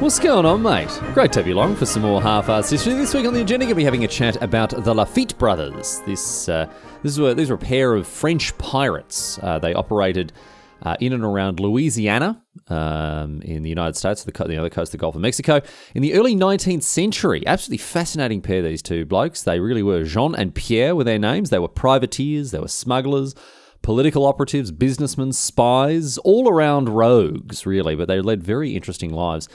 [0.00, 0.88] What's going on, mate?
[1.12, 2.94] Great to have you along for some more half-assed history.
[2.94, 6.00] This week on the agenda, going to be having a chat about the Lafitte brothers.
[6.06, 6.70] This, uh,
[7.02, 9.40] this were, these were a pair of French pirates.
[9.42, 10.32] Uh, they operated
[10.82, 14.90] uh, in and around Louisiana um, in the United States, the, co- the other coast
[14.90, 15.60] of the Gulf of Mexico,
[15.96, 17.44] in the early 19th century.
[17.44, 19.42] Absolutely fascinating pair, these two blokes.
[19.42, 20.04] They really were.
[20.04, 21.50] Jean and Pierre were their names.
[21.50, 23.34] They were privateers, they were smugglers,
[23.82, 29.48] political operatives, businessmen, spies, all around rogues, really, but they led very interesting lives.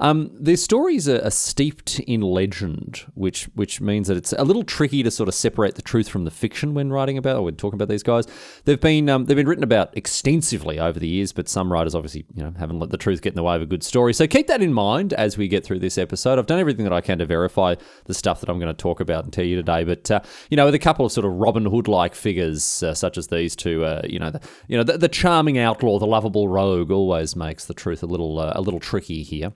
[0.00, 4.64] Um, their stories are, are, steeped in legend, which which means that it's a little
[4.64, 7.56] tricky to sort of separate the truth from the fiction when writing about or when
[7.56, 8.26] talking about these guys.
[8.64, 12.24] They've been um, they've been written about extensively over the years, but some writers obviously
[12.34, 14.14] you know haven't let the truth get in the way of a good story.
[14.14, 16.38] So keep that in mind as we get through this episode.
[16.38, 17.74] I've done everything that I can to verify
[18.06, 20.56] the stuff that I'm going to talk about and tell you today, but uh, you
[20.56, 23.54] know with a couple of sort of Robin Hood like figures uh, such as these
[23.54, 27.36] two, uh, you know the, you know the, the, charming outlaw, the lovable rogue, always
[27.36, 29.52] makes the truth a little uh, a little tricky here.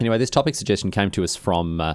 [0.00, 1.94] Anyway, this topic suggestion came to us from uh,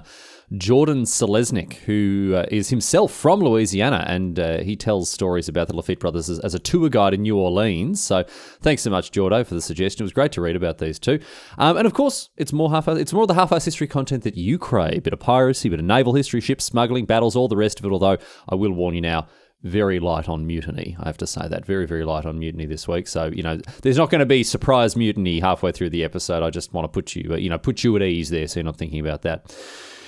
[0.56, 5.76] Jordan Selesnik, who uh, is himself from Louisiana, and uh, he tells stories about the
[5.76, 8.02] Lafitte brothers as, as, a tour guide in New Orleans.
[8.02, 8.24] So,
[8.60, 10.02] thanks so much, Jordo, for the suggestion.
[10.02, 11.20] It was great to read about these two.
[11.58, 14.36] Um, and of course, it's more half it's more of the half-ass history content that
[14.36, 17.78] you crave: bit of piracy, bit of naval history, ship smuggling, battles, all the rest
[17.78, 17.92] of it.
[17.92, 19.28] Although I will warn you now,
[19.62, 20.96] very light on mutiny.
[20.98, 23.06] I have to say that very, very light on mutiny this week.
[23.06, 26.42] So you know, there's not going to be surprise mutiny halfway through the episode.
[26.42, 28.64] I just want to put you, you know, put you at ease there, so you're
[28.64, 29.54] not thinking about that.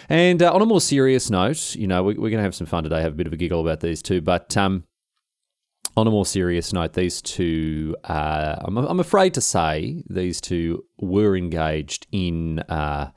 [0.08, 2.66] And uh, on a more serious note, you know, we, are going to have some
[2.66, 4.20] fun today, have a bit of a giggle about these two.
[4.20, 4.84] But um,
[5.96, 10.84] on a more serious note, these two, uh, I'm, I'm, afraid to say, these two
[10.98, 13.10] were engaged in uh,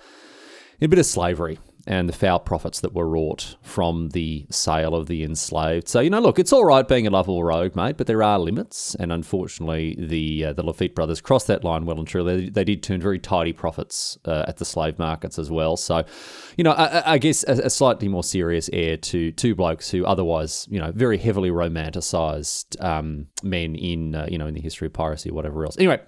[0.80, 4.94] in a bit of slavery and the foul profits that were wrought from the sale
[4.94, 5.88] of the enslaved.
[5.88, 8.38] So you know, look, it's all right being a lovable rogue, mate, but there are
[8.38, 12.42] limits, and unfortunately, the uh, the Lafitte brothers crossed that line well and truly.
[12.42, 15.78] They, they did turn very tidy profits uh, at the slave markets as well.
[15.78, 16.04] So,
[16.58, 20.06] you know, I, I guess a, a, slightly more serious air to two blokes who
[20.06, 24.88] otherwise, you know, very heavily romanticized um, men in uh, you know in the history
[24.88, 25.78] of piracy or whatever else.
[25.78, 26.02] Anyway.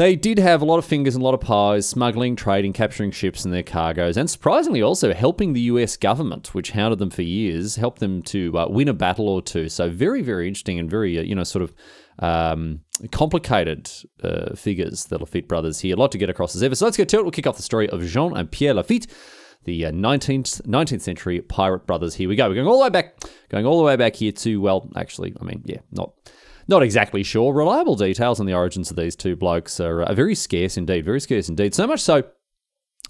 [0.00, 3.10] They did have a lot of fingers and a lot of pies, smuggling, trading, capturing
[3.10, 7.20] ships and their cargoes, and surprisingly also helping the US government, which hounded them for
[7.20, 9.68] years, helped them to uh, win a battle or two.
[9.68, 11.74] So very, very interesting and very, uh, you know, sort of
[12.18, 12.80] um,
[13.12, 13.90] complicated
[14.22, 15.94] uh, figures, the Lafitte brothers here.
[15.94, 16.74] A lot to get across as ever.
[16.74, 17.22] So let's get to it.
[17.22, 19.06] We'll kick off the story of Jean and Pierre Lafitte
[19.64, 22.14] the 19th, uh, 19th century pirate brothers.
[22.14, 22.48] Here we go.
[22.48, 25.34] We're going all the way back, going all the way back here to, well, actually,
[25.38, 26.14] I mean, yeah, not
[26.70, 27.52] not exactly sure.
[27.52, 31.20] Reliable details on the origins of these two blokes are, are very scarce indeed, very
[31.20, 31.74] scarce indeed.
[31.74, 32.22] So much so,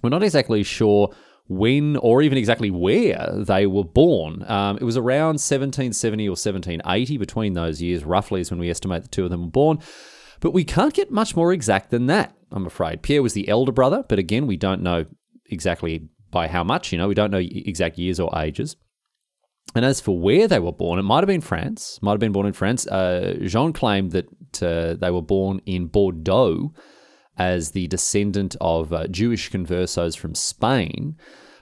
[0.03, 1.15] we're not exactly sure
[1.47, 4.44] when or even exactly where they were born.
[4.48, 9.03] Um, it was around 1770 or 1780, between those years, roughly, is when we estimate
[9.03, 9.78] the two of them were born.
[10.41, 13.03] But we can't get much more exact than that, I'm afraid.
[13.03, 15.04] Pierre was the elder brother, but again, we don't know
[15.47, 18.77] exactly by how much, you know, we don't know exact years or ages.
[19.75, 22.33] And as for where they were born, it might have been France, might have been
[22.33, 22.87] born in France.
[22.87, 26.73] Uh, Jean claimed that uh, they were born in Bordeaux
[27.39, 31.17] as the descendant of uh, Jewish conversos from Spain.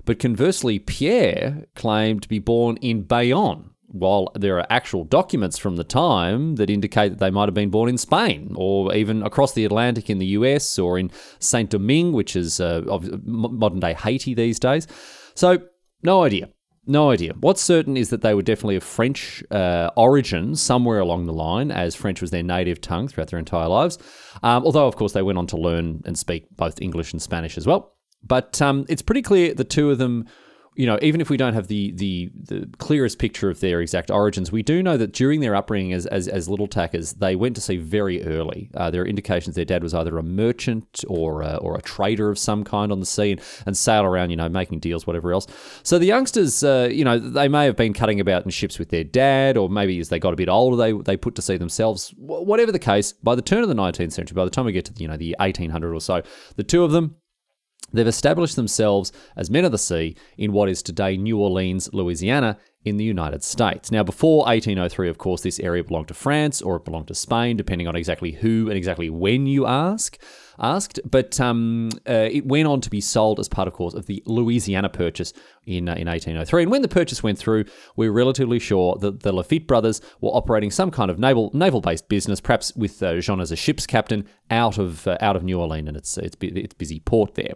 [0.05, 5.77] But conversely, Pierre claimed to be born in Bayonne, while there are actual documents from
[5.77, 9.53] the time that indicate that they might have been born in Spain or even across
[9.53, 12.83] the Atlantic in the US or in Saint Domingue, which is uh,
[13.25, 14.87] modern day Haiti these days.
[15.35, 15.59] So,
[16.03, 16.49] no idea.
[16.89, 17.35] No idea.
[17.39, 21.71] What's certain is that they were definitely of French uh, origin somewhere along the line,
[21.71, 23.99] as French was their native tongue throughout their entire lives.
[24.43, 27.59] Um, although, of course, they went on to learn and speak both English and Spanish
[27.59, 27.95] as well.
[28.27, 30.27] But um, it's pretty clear the two of them
[30.75, 34.11] you know, even if we don't have the, the the clearest picture of their exact
[34.11, 37.57] origins, we do know that during their upbringing as as, as little tackers, they went
[37.57, 38.71] to sea very early.
[38.75, 42.31] Uh, there are indications their dad was either a merchant or a, or a trader
[42.31, 45.33] of some kind on the sea and, and sail around, you know, making deals, whatever
[45.33, 45.47] else.
[45.83, 48.91] So the youngsters, uh, you know, they may have been cutting about in ships with
[48.91, 51.57] their dad, or maybe as they got a bit older, they they put to sea
[51.57, 52.15] themselves.
[52.17, 54.85] Whatever the case, by the turn of the 19th century, by the time we get
[54.85, 56.23] to you know the 1800 or so,
[56.57, 57.17] the two of them
[57.93, 62.59] They've established themselves as men of the sea in what is today New Orleans, Louisiana,
[62.85, 63.91] in the United States.
[63.91, 67.57] Now, before 1803, of course, this area belonged to France or it belonged to Spain,
[67.57, 70.19] depending on exactly who and exactly when you ask.
[70.61, 74.07] Asked, but um, uh, it went on to be sold as part, of course, of
[74.07, 75.33] the Louisiana Purchase
[75.67, 76.63] in uh, in 1803.
[76.65, 80.31] And when the purchase went through, we are relatively sure that the Lafitte brothers were
[80.31, 83.87] operating some kind of naval naval based business, perhaps with uh, Jean as a ship's
[83.87, 87.55] captain out of uh, out of New Orleans and its its, its busy port there.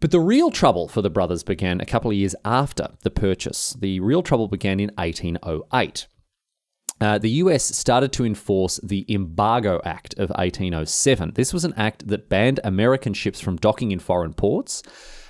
[0.00, 3.76] But the real trouble for the brothers began a couple of years after the purchase.
[3.78, 6.06] The real trouble began in 1808.
[7.00, 11.32] Uh, the US started to enforce the Embargo Act of 1807.
[11.34, 14.82] This was an act that banned American ships from docking in foreign ports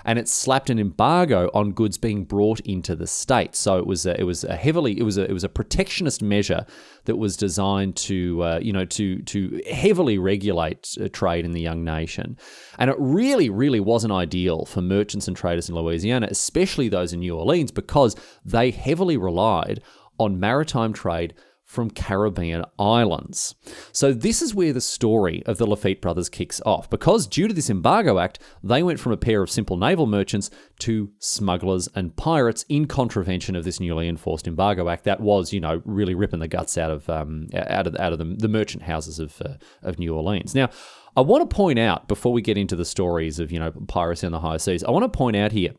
[0.08, 3.54] and it slapped an embargo on goods being brought into the state.
[3.54, 6.22] So it was a, it was a heavily it was a it was a protectionist
[6.22, 6.64] measure
[7.04, 11.60] that was designed to uh, you know to to heavily regulate uh, trade in the
[11.60, 12.38] young nation,
[12.78, 17.20] and it really really wasn't ideal for merchants and traders in Louisiana, especially those in
[17.20, 18.16] New Orleans, because
[18.46, 19.82] they heavily relied
[20.18, 21.34] on maritime trade
[21.68, 23.54] from Caribbean islands.
[23.92, 26.88] So, this is where the story of the Lafitte brothers kicks off.
[26.88, 30.50] Because due to this embargo act, they went from a pair of simple naval merchants
[30.80, 35.60] to smugglers and pirates in contravention of this newly enforced embargo act that was, you
[35.60, 38.84] know, really ripping the guts out of um, out of out of the, the merchant
[38.84, 40.54] houses of uh, of New Orleans.
[40.54, 40.70] Now,
[41.18, 44.26] I want to point out before we get into the stories of you know piracy
[44.26, 45.72] on the high seas, I want to point out here.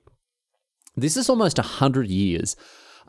[0.95, 2.55] This is almost a hundred years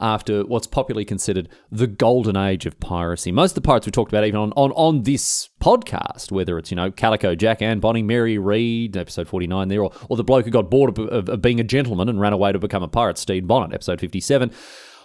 [0.01, 3.31] after what's popularly considered the golden age of piracy.
[3.31, 6.71] Most of the pirates we talked about, even on, on, on this podcast, whether it's,
[6.71, 10.45] you know, Calico Jack, Anne Bonny, Mary Read, episode 49 there, or, or the bloke
[10.45, 12.89] who got bored of, of, of being a gentleman and ran away to become a
[12.89, 14.51] pirate, Stede Bonnet, episode 57.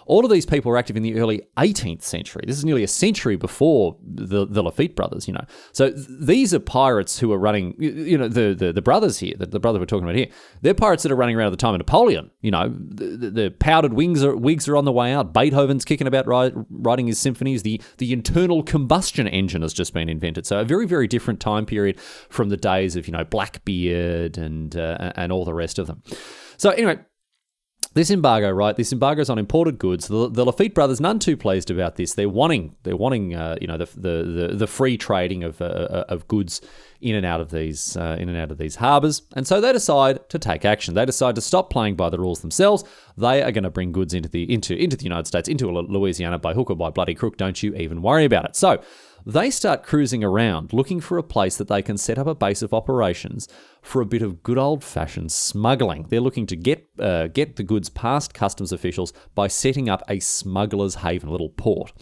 [0.06, 2.44] All of these people were active in the early 18th century.
[2.46, 5.44] This is nearly a century before the, the Lafitte brothers, you know.
[5.72, 9.34] So th- these are pirates who are running, you know, the, the, the brothers here,
[9.36, 10.28] the, the brother we're talking about here,
[10.62, 12.30] they're pirates that are running around at the time of Napoleon.
[12.40, 15.32] You know, the, the powdered wings are, wigs are on the way out.
[15.32, 16.26] Beethoven's kicking about
[16.70, 17.62] writing his symphonies.
[17.62, 20.46] The, the internal combustion engine has just been invented.
[20.46, 22.00] So a very, very different time period
[22.30, 26.02] from the days of, you know, Blackbeard and, uh, and all the rest of them.
[26.56, 26.98] So anyway,
[27.96, 28.76] this embargo, right?
[28.76, 30.08] This embargo is on imported goods.
[30.08, 32.12] The, the, Lafitte brothers, none too pleased about this.
[32.12, 35.64] They're wanting, they're wanting, uh, you know, the, the, the, the free trading of, uh,
[35.64, 36.60] uh, of goods
[37.00, 39.72] in and out of these uh, in and out of these harbours, and so they
[39.72, 40.94] decide to take action.
[40.94, 42.84] They decide to stop playing by the rules themselves.
[43.16, 46.38] They are going to bring goods into the into into the United States, into Louisiana
[46.38, 47.36] by hook or by bloody crook.
[47.36, 48.56] Don't you even worry about it.
[48.56, 48.82] So
[49.26, 52.62] they start cruising around looking for a place that they can set up a base
[52.62, 53.48] of operations
[53.82, 56.06] for a bit of good old fashioned smuggling.
[56.08, 60.20] They're looking to get uh, get the goods past customs officials by setting up a
[60.20, 61.92] smuggler's haven, a little port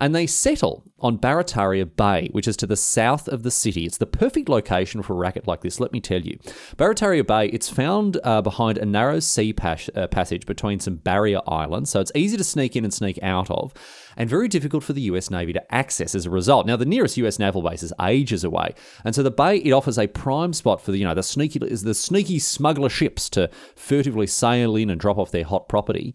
[0.00, 3.84] and they settle on Barataria Bay, which is to the south of the city.
[3.84, 6.38] It's the perfect location for a racket like this, let me tell you.
[6.76, 11.40] Barataria Bay, it's found uh, behind a narrow sea pas- uh, passage between some barrier
[11.46, 13.74] islands, so it's easy to sneak in and sneak out of,
[14.16, 16.66] and very difficult for the US Navy to access as a result.
[16.66, 18.74] Now, the nearest US naval base is ages away,
[19.04, 21.58] and so the bay it offers a prime spot for the you know the sneaky
[21.58, 26.14] the sneaky smuggler ships to furtively sail in and drop off their hot property.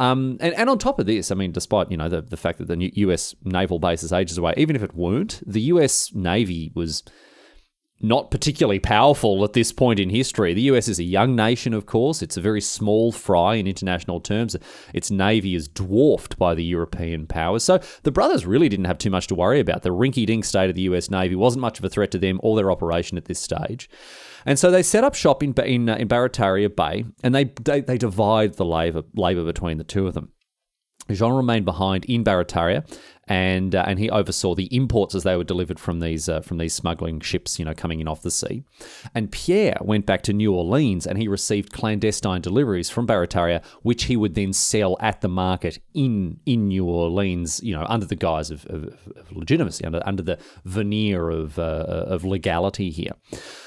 [0.00, 2.58] Um, and, and on top of this, I mean, despite you know the, the fact
[2.58, 3.34] that the U.S.
[3.44, 6.10] naval base is ages away, even if it weren't, the U.S.
[6.14, 7.04] Navy was
[8.00, 10.54] not particularly powerful at this point in history.
[10.54, 12.22] The US is a young nation, of course.
[12.22, 14.56] It's a very small fry in international terms.
[14.94, 17.62] Its navy is dwarfed by the European powers.
[17.62, 19.82] So the brothers really didn't have too much to worry about.
[19.82, 22.40] The rinky dink state of the US Navy wasn't much of a threat to them
[22.42, 23.90] or their operation at this stage.
[24.46, 27.82] And so they set up shop in in, uh, in Barataria Bay, and they, they
[27.82, 30.32] they divide the labor labor between the two of them.
[31.10, 32.86] Jean remained behind in Barataria,
[33.30, 36.58] and uh, and he oversaw the imports as they were delivered from these uh, from
[36.58, 38.64] these smuggling ships, you know, coming in off the sea.
[39.14, 44.04] And Pierre went back to New Orleans, and he received clandestine deliveries from Barataria, which
[44.04, 48.16] he would then sell at the market in in New Orleans, you know, under the
[48.16, 53.12] guise of, of, of legitimacy, under under the veneer of uh, of legality here.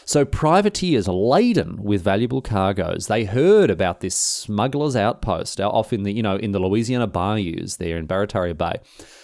[0.03, 6.11] So privateers laden with valuable cargoes, they heard about this smuggler's outpost off in the
[6.11, 8.81] you know in the Louisiana bayous there in Barataria Bay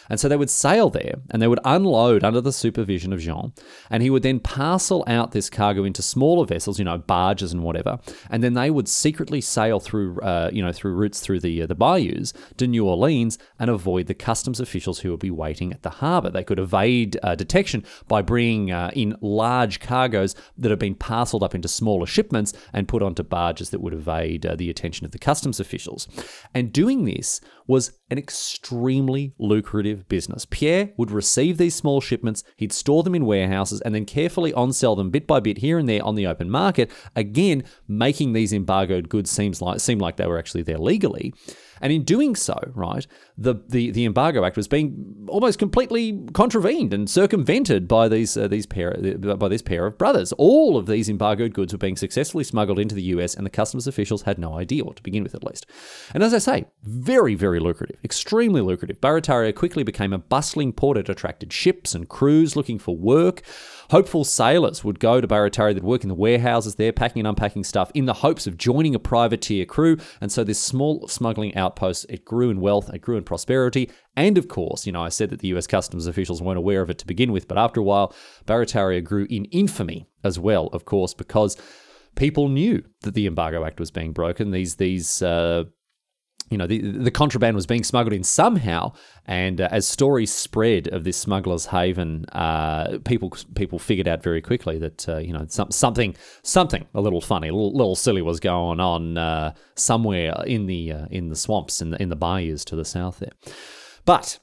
[0.10, 3.54] and so they would sail there and they would unload under the supervision of Jean.
[3.90, 7.64] And he would then parcel out this cargo into smaller vessels, you know, barges and
[7.64, 8.00] whatever.
[8.30, 11.68] And then they would secretly sail through, uh, you know, through routes through the, uh,
[11.68, 15.84] the bayous to New Orleans and avoid the customs officials who would be waiting at
[15.84, 16.30] the harbor.
[16.30, 21.44] They could evade uh, detection by bringing uh, in large cargoes that have been parceled
[21.44, 25.12] up into smaller shipments and put onto barges that would evade uh, the attention of
[25.12, 26.08] the customs officials.
[26.54, 30.46] And doing this was an extremely lucrative business.
[30.46, 34.74] Pierre would receive these small shipments, he'd store them in warehouses, and then carefully on
[34.74, 38.54] sell them bit by bit here and there on the open market, again, making these
[38.54, 41.34] embargoed goods seems like, seem like they were actually there legally.
[41.82, 43.06] And in doing so, right,
[43.38, 48.48] the, the, the Embargo Act was being almost completely contravened and circumvented by these uh,
[48.48, 48.96] these pair
[49.38, 50.34] by this pair of brothers.
[50.34, 53.88] All of these embargoed goods were being successfully smuggled into the US, and the customs
[53.88, 55.66] officials had no idea, or to begin with at least.
[56.14, 59.00] And as I say, very very lucrative, extremely lucrative.
[59.00, 60.98] Barataria quickly became a bustling port.
[60.98, 63.44] It attracted ships and crews looking for work.
[63.90, 67.64] Hopeful sailors would go to Barataria, they'd work in the warehouses there, packing and unpacking
[67.64, 69.98] stuff in the hopes of joining a privateer crew.
[70.22, 73.90] And so this small smuggling outpost, it grew in wealth, it grew in prosperity.
[74.16, 76.92] And of course, you know, I said that the US customs officials weren't aware of
[76.92, 78.14] it to begin with, but after a while,
[78.46, 81.58] Barataria grew in infamy as well, of course, because
[82.16, 84.52] people knew that the Embargo Act was being broken.
[84.52, 85.64] These these uh,
[86.50, 88.94] you know, the, the contraband was being smuggled in somehow.
[89.26, 94.42] And uh, as stories spread of this smuggler's haven, uh, people people figured out very
[94.42, 98.22] quickly that uh, you know some, something something a little funny, a little, little silly
[98.22, 102.16] was going on uh, somewhere in the uh, in the swamps in the in the
[102.16, 103.34] bayous to the south there.
[104.06, 104.40] But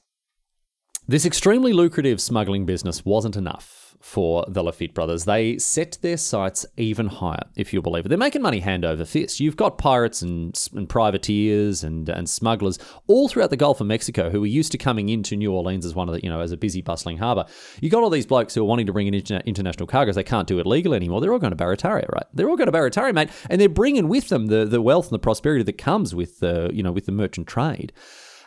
[1.07, 5.25] this extremely lucrative smuggling business wasn't enough for the Lafitte brothers.
[5.25, 8.07] They set their sights even higher, if you believe it.
[8.07, 9.41] They're making money hand over fist.
[9.41, 14.29] You've got pirates and, and privateers and, and smugglers all throughout the Gulf of Mexico
[14.29, 16.53] who are used to coming into New Orleans as one of the, you know, as
[16.53, 17.43] a busy, bustling harbor.
[17.81, 20.15] You've got all these blokes who are wanting to bring in international cargoes.
[20.15, 21.19] They can't do it legal anymore.
[21.19, 22.25] They're all going to Barataria, right?
[22.33, 25.15] They're all going to Barataria, mate, and they're bringing with them the, the wealth and
[25.15, 27.91] the prosperity that comes with, uh, you know, with the merchant trade.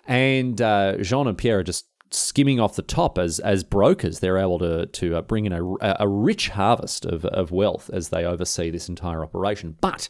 [0.06, 4.18] And uh, Jean and Pierre are just skimming off the top as as brokers.
[4.18, 8.08] They're able to to uh, bring in a, a rich harvest of, of wealth as
[8.08, 9.76] they oversee this entire operation.
[9.80, 10.08] But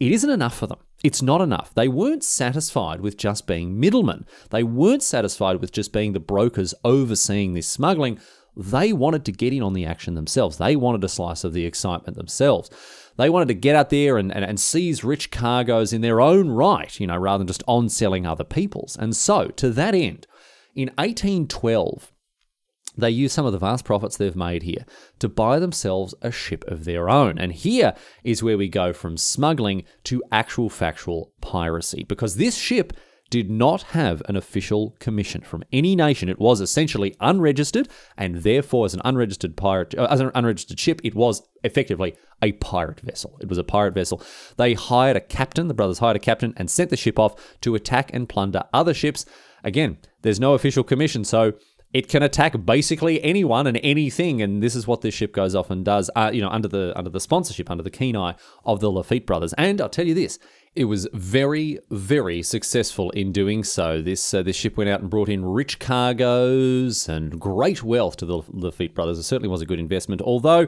[0.00, 0.80] it isn't enough for them.
[1.04, 1.72] It's not enough.
[1.74, 4.26] They weren't satisfied with just being middlemen.
[4.50, 8.18] They weren't satisfied with just being the brokers overseeing this smuggling.
[8.56, 10.58] They wanted to get in on the action themselves.
[10.58, 12.70] They wanted a slice of the excitement themselves.
[13.16, 16.48] They wanted to get out there and, and, and seize rich cargoes in their own
[16.48, 18.96] right, you know, rather than just on selling other people's.
[18.96, 20.26] And so, to that end,
[20.74, 22.12] in 1812,
[22.96, 24.84] they use some of the vast profits they've made here
[25.18, 27.38] to buy themselves a ship of their own.
[27.38, 32.92] And here is where we go from smuggling to actual factual piracy, because this ship
[33.30, 36.28] did not have an official commission from any nation.
[36.28, 37.88] It was essentially unregistered,
[38.18, 42.52] and therefore, as an unregistered pirate, uh, as an unregistered ship, it was effectively a
[42.52, 43.38] pirate vessel.
[43.40, 44.22] It was a pirate vessel.
[44.58, 45.68] They hired a captain.
[45.68, 48.92] The brothers hired a captain and sent the ship off to attack and plunder other
[48.92, 49.24] ships.
[49.64, 51.52] Again, there's no official commission, so
[51.92, 55.70] it can attack basically anyone and anything, and this is what this ship goes off
[55.70, 56.10] and does.
[56.16, 59.26] Uh, you know, under the under the sponsorship, under the keen eye of the Lafitte
[59.26, 59.52] brothers.
[59.54, 60.38] And I'll tell you this:
[60.74, 64.00] it was very, very successful in doing so.
[64.00, 68.26] This uh, this ship went out and brought in rich cargoes and great wealth to
[68.26, 69.18] the Lafitte brothers.
[69.18, 70.66] It certainly was a good investment, although.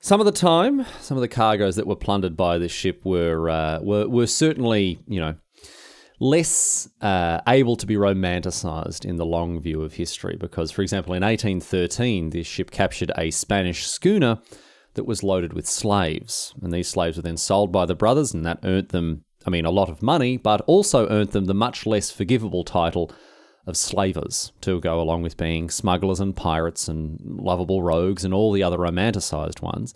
[0.00, 3.50] Some of the time, some of the cargoes that were plundered by this ship were
[3.50, 5.34] uh, were, were certainly, you know,
[6.20, 11.14] less uh, able to be romanticized in the long view of history because, for example,
[11.14, 14.38] in 1813, this ship captured a Spanish schooner
[14.94, 16.54] that was loaded with slaves.
[16.60, 19.64] And these slaves were then sold by the brothers, and that earned them, I mean,
[19.64, 23.12] a lot of money, but also earned them the much less forgivable title
[23.66, 28.50] of slavers to go along with being smugglers and pirates and lovable rogues and all
[28.50, 29.94] the other romanticized ones.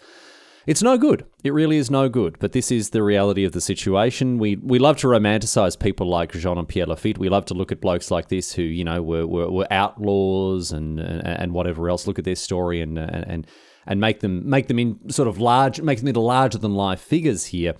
[0.66, 1.25] It's no good.
[1.42, 2.38] It really is no good.
[2.38, 4.38] But this is the reality of the situation.
[4.38, 7.19] We we love to romanticize people like Jean and Pierre Lafitte.
[7.19, 10.73] We love to look at blokes like this who you know were were, were outlaws
[10.73, 12.07] and, and, and whatever else.
[12.07, 13.47] Look at their story and and
[13.87, 17.00] and make them make them in sort of large make them into larger than life
[17.00, 17.75] figures here.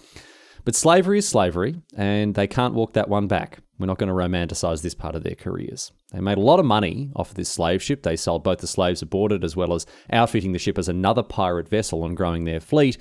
[0.65, 3.59] But slavery is slavery, and they can't walk that one back.
[3.79, 5.91] We're not going to romanticize this part of their careers.
[6.13, 8.05] They made a lot of money off of this slave ship.
[8.05, 11.23] They sold both the slaves aboard it as well as outfitting the ship as another
[11.23, 12.97] pirate vessel and growing their fleet.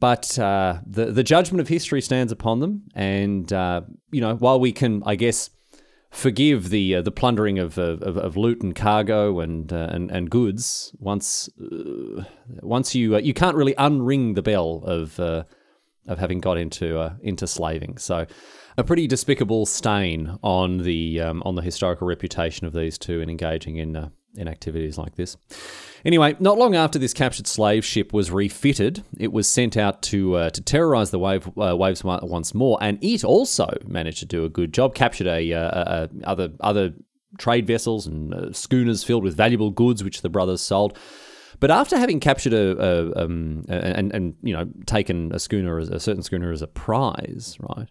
[0.00, 4.58] But uh, the the judgment of history stands upon them, and uh, you know while
[4.58, 5.50] we can, I guess,
[6.10, 10.30] forgive the uh, the plundering of, of, of, loot and cargo and uh, and, and
[10.30, 12.24] goods once uh,
[12.62, 15.20] once you uh, you can't really unring the bell of
[16.10, 17.96] of having got into into slaving.
[17.98, 18.26] So
[18.76, 23.30] a pretty despicable stain on the um, on the historical reputation of these two in
[23.30, 25.36] engaging in uh, in activities like this.
[26.04, 30.36] Anyway, not long after this captured slave ship was refitted, it was sent out to
[30.36, 34.44] uh, to terrorize the wave, uh, waves once more, and it also managed to do
[34.44, 34.94] a good job.
[34.94, 36.94] Captured a, uh, a other other
[37.38, 40.98] trade vessels and uh, schooners filled with valuable goods, which the brothers sold.
[41.60, 45.90] But after having captured a, a, um, and and you know taken a schooner, as,
[45.90, 47.88] a certain schooner as a prize, right?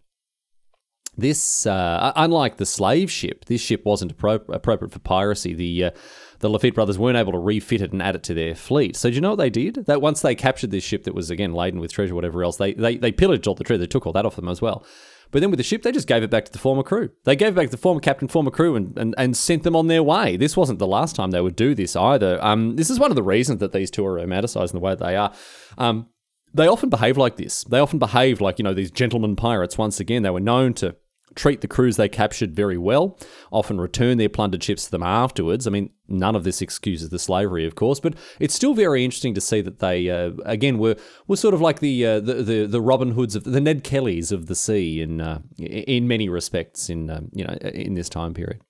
[1.17, 5.53] This, uh, unlike the slave ship, this ship wasn't appro- appropriate for piracy.
[5.53, 5.91] The uh,
[6.39, 8.95] the Lafitte brothers weren't able to refit it and add it to their fleet.
[8.95, 9.85] So do you know what they did?
[9.85, 12.73] That once they captured this ship that was again laden with treasure, whatever else, they
[12.73, 13.79] they, they pillaged all the treasure.
[13.79, 14.85] They took all that off them as well.
[15.31, 17.09] But then with the ship, they just gave it back to the former crew.
[17.23, 19.75] They gave it back to the former captain, former crew, and, and, and sent them
[19.75, 20.37] on their way.
[20.37, 22.43] This wasn't the last time they would do this either.
[22.43, 24.95] Um, this is one of the reasons that these two are romanticized in the way
[24.95, 25.31] they are.
[25.77, 26.07] Um,
[26.51, 27.63] they often behave like this.
[27.65, 29.77] They often behave like, you know, these gentlemen pirates.
[29.77, 30.95] Once again, they were known to
[31.35, 33.17] treat the crews they captured very well,
[33.51, 35.67] often return their plundered ships to them afterwards.
[35.67, 39.33] I mean, none of this excuses the slavery, of course, but it's still very interesting
[39.35, 40.95] to see that they, uh, again, were
[41.27, 44.31] were sort of like the, uh, the, the the Robin Hoods of the Ned Kellys
[44.31, 48.33] of the sea in uh, in many respects in um, you know in this time
[48.33, 48.61] period.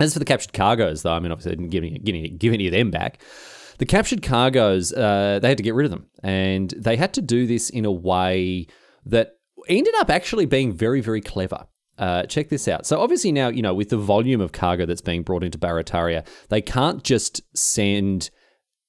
[0.00, 2.28] As for the captured cargoes, though, I mean, obviously, I didn't give any, give any,
[2.28, 3.22] give any of them back.
[3.78, 7.22] The captured cargoes, uh, they had to get rid of them, and they had to
[7.22, 8.66] do this in a way
[9.06, 9.34] that
[9.68, 11.66] ended up actually being very, very clever.
[11.98, 12.86] Uh, check this out.
[12.86, 16.26] So obviously now, you know, with the volume of cargo that's being brought into Barataria,
[16.48, 18.30] they can't just send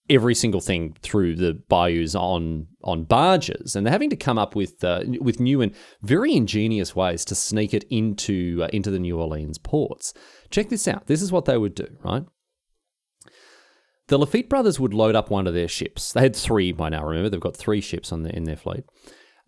[0.10, 4.56] every single thing through the bayous on on barges, and they're having to come up
[4.56, 9.00] with uh, with new and very ingenious ways to sneak it into uh, into the
[9.00, 10.14] New Orleans ports.
[10.50, 11.08] Check this out.
[11.08, 12.24] This is what they would do, right?
[14.08, 16.12] The Lafitte brothers would load up one of their ships.
[16.12, 17.06] They had three by now.
[17.06, 18.84] Remember, they've got three ships on the, in their fleet.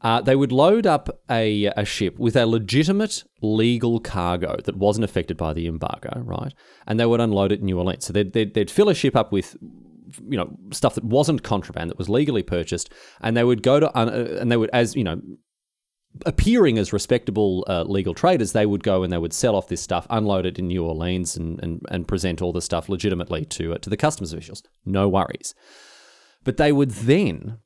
[0.02, 5.04] Uh, they would load up a, a ship with a legitimate legal cargo that wasn't
[5.04, 6.54] affected by the embargo, right?
[6.86, 8.06] And they would unload it in New Orleans.
[8.06, 9.58] So they'd, they'd, they'd fill a ship up with
[10.28, 13.98] you know stuff that wasn't contraband that was legally purchased and they would go to
[13.98, 15.20] uh, and they would as you know
[16.26, 19.82] appearing as respectable uh, legal traders they would go and they would sell off this
[19.82, 23.74] stuff unload it in New Orleans and and, and present all the stuff legitimately to
[23.74, 25.54] uh, to the customs officials no worries
[26.44, 27.58] but they would then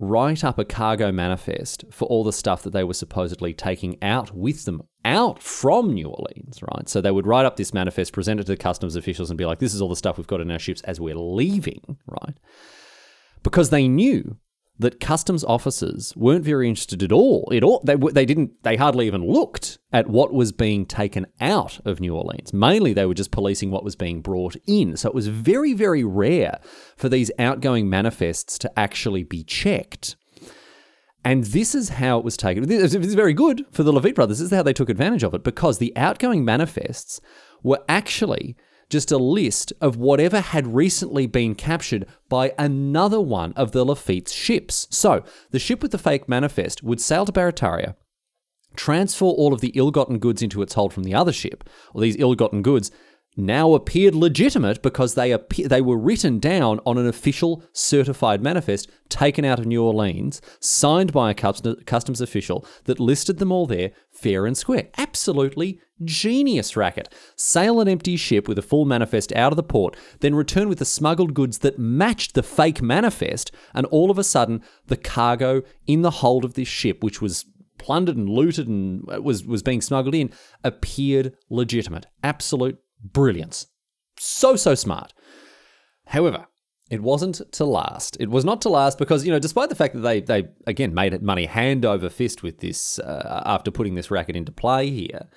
[0.00, 4.34] write up a cargo manifest for all the stuff that they were supposedly taking out
[4.34, 6.88] with them out from New Orleans, right?
[6.88, 9.44] So they would write up this manifest, present it to the customs officials, and be
[9.44, 12.34] like, this is all the stuff we've got in our ships as we're leaving, right?
[13.42, 14.38] Because they knew
[14.80, 17.48] that customs officers weren't very interested at all.
[17.52, 21.78] It all they they didn't they hardly even looked at what was being taken out
[21.84, 22.52] of New Orleans.
[22.52, 24.96] Mainly they were just policing what was being brought in.
[24.96, 26.60] So it was very very rare
[26.96, 30.16] for these outgoing manifests to actually be checked.
[31.22, 32.66] And this is how it was taken.
[32.66, 34.38] This is very good for the Lafitte brothers.
[34.38, 37.20] This is how they took advantage of it because the outgoing manifests
[37.62, 38.56] were actually
[38.90, 44.32] just a list of whatever had recently been captured by another one of the Lafitte's
[44.32, 44.86] ships.
[44.90, 47.94] So, the ship with the fake manifest would sail to Barataria,
[48.76, 52.02] transfer all of the ill gotten goods into its hold from the other ship, or
[52.02, 52.90] these ill gotten goods
[53.36, 58.90] now appeared legitimate because they appear, they were written down on an official certified manifest
[59.08, 63.92] taken out of New Orleans, signed by a customs official that listed them all there
[64.10, 64.88] fair and square.
[64.98, 67.12] Absolutely genius racket.
[67.36, 70.78] Sail an empty ship with a full manifest out of the port, then return with
[70.78, 75.62] the smuggled goods that matched the fake manifest, and all of a sudden the cargo
[75.86, 77.44] in the hold of this ship, which was
[77.78, 80.30] plundered and looted and uh, was was being smuggled in,
[80.62, 82.06] appeared legitimate.
[82.22, 83.66] Absolute brilliance.
[84.18, 85.12] So, so smart.
[86.06, 86.46] However,
[86.90, 88.16] it wasn't to last.
[88.18, 90.92] It was not to last because, you know, despite the fact that they, they again,
[90.92, 95.28] made money hand over fist with this uh, after putting this racket into play here,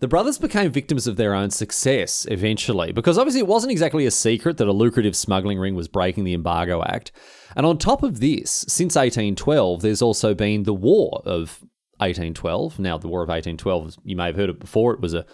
[0.00, 4.10] the brothers became victims of their own success eventually, because obviously it wasn't exactly a
[4.10, 7.12] secret that a lucrative smuggling ring was breaking the Embargo Act.
[7.54, 11.60] And on top of this, since 1812, there's also been the War of
[11.98, 12.80] 1812.
[12.80, 15.26] Now, the War of 1812, you may have heard it before, it was a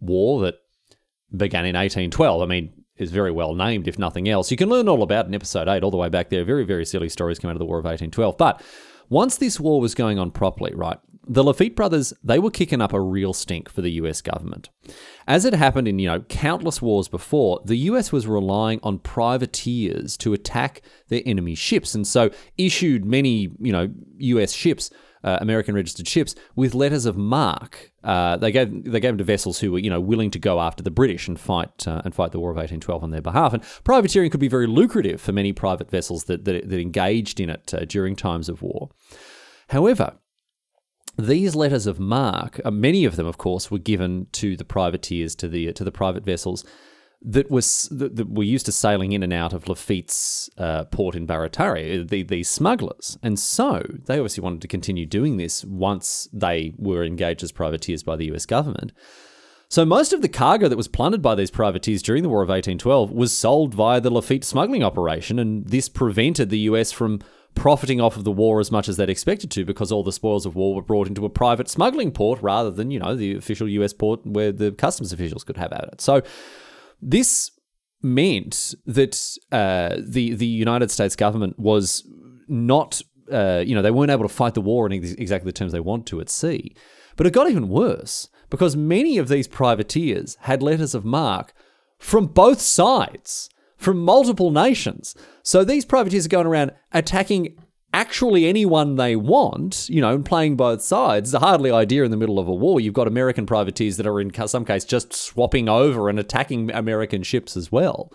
[0.00, 0.56] war that
[1.36, 2.42] began in 1812.
[2.42, 4.50] I mean, is very well named, if nothing else.
[4.50, 6.44] You can learn all about in episode 8, all the way back there.
[6.44, 8.36] Very, very silly stories come out of the War of 1812.
[8.36, 8.60] But
[9.08, 10.98] once this war was going on properly, right,
[11.30, 14.70] the Lafitte brothers, they were kicking up a real stink for the US government.
[15.26, 20.16] As it happened in, you know, countless wars before, the US was relying on privateers
[20.18, 24.90] to attack their enemy ships and so issued many, you know, US ships
[25.24, 27.92] uh, American registered ships with letters of marque.
[28.04, 30.60] Uh, they gave they gave them to vessels who were you know willing to go
[30.60, 33.52] after the British and fight uh, and fight the War of 1812 on their behalf.
[33.52, 37.50] And privateering could be very lucrative for many private vessels that that, that engaged in
[37.50, 38.90] it uh, during times of war.
[39.68, 40.14] However,
[41.18, 45.34] these letters of marque, uh, many of them, of course, were given to the privateers,
[45.36, 46.64] to the to the private vessels
[47.22, 51.26] that was that, were used to sailing in and out of Lafitte's uh, port in
[51.26, 53.18] Barataria, the, these smugglers.
[53.22, 58.02] And so they obviously wanted to continue doing this once they were engaged as privateers
[58.02, 58.92] by the US government.
[59.70, 62.48] So most of the cargo that was plundered by these privateers during the War of
[62.48, 67.20] 1812 was sold via the Lafitte smuggling operation, and this prevented the US from
[67.54, 70.46] profiting off of the war as much as they'd expected to because all the spoils
[70.46, 73.68] of war were brought into a private smuggling port rather than, you know, the official
[73.68, 76.00] US port where the customs officials could have at it.
[76.00, 76.22] So
[77.00, 77.50] this
[78.02, 82.06] meant that uh, the the United States government was
[82.48, 85.52] not, uh, you know, they weren't able to fight the war in ex- exactly the
[85.52, 86.74] terms they want to at sea.
[87.16, 91.52] But it got even worse because many of these privateers had letters of marque
[91.98, 95.14] from both sides, from multiple nations.
[95.42, 97.58] So these privateers are going around attacking
[97.92, 101.30] actually anyone they want, you know, and playing both sides.
[101.30, 102.80] It's a hardly idea in the middle of a war.
[102.80, 107.22] You've got American privateers that are in some case just swapping over and attacking American
[107.22, 108.12] ships as well.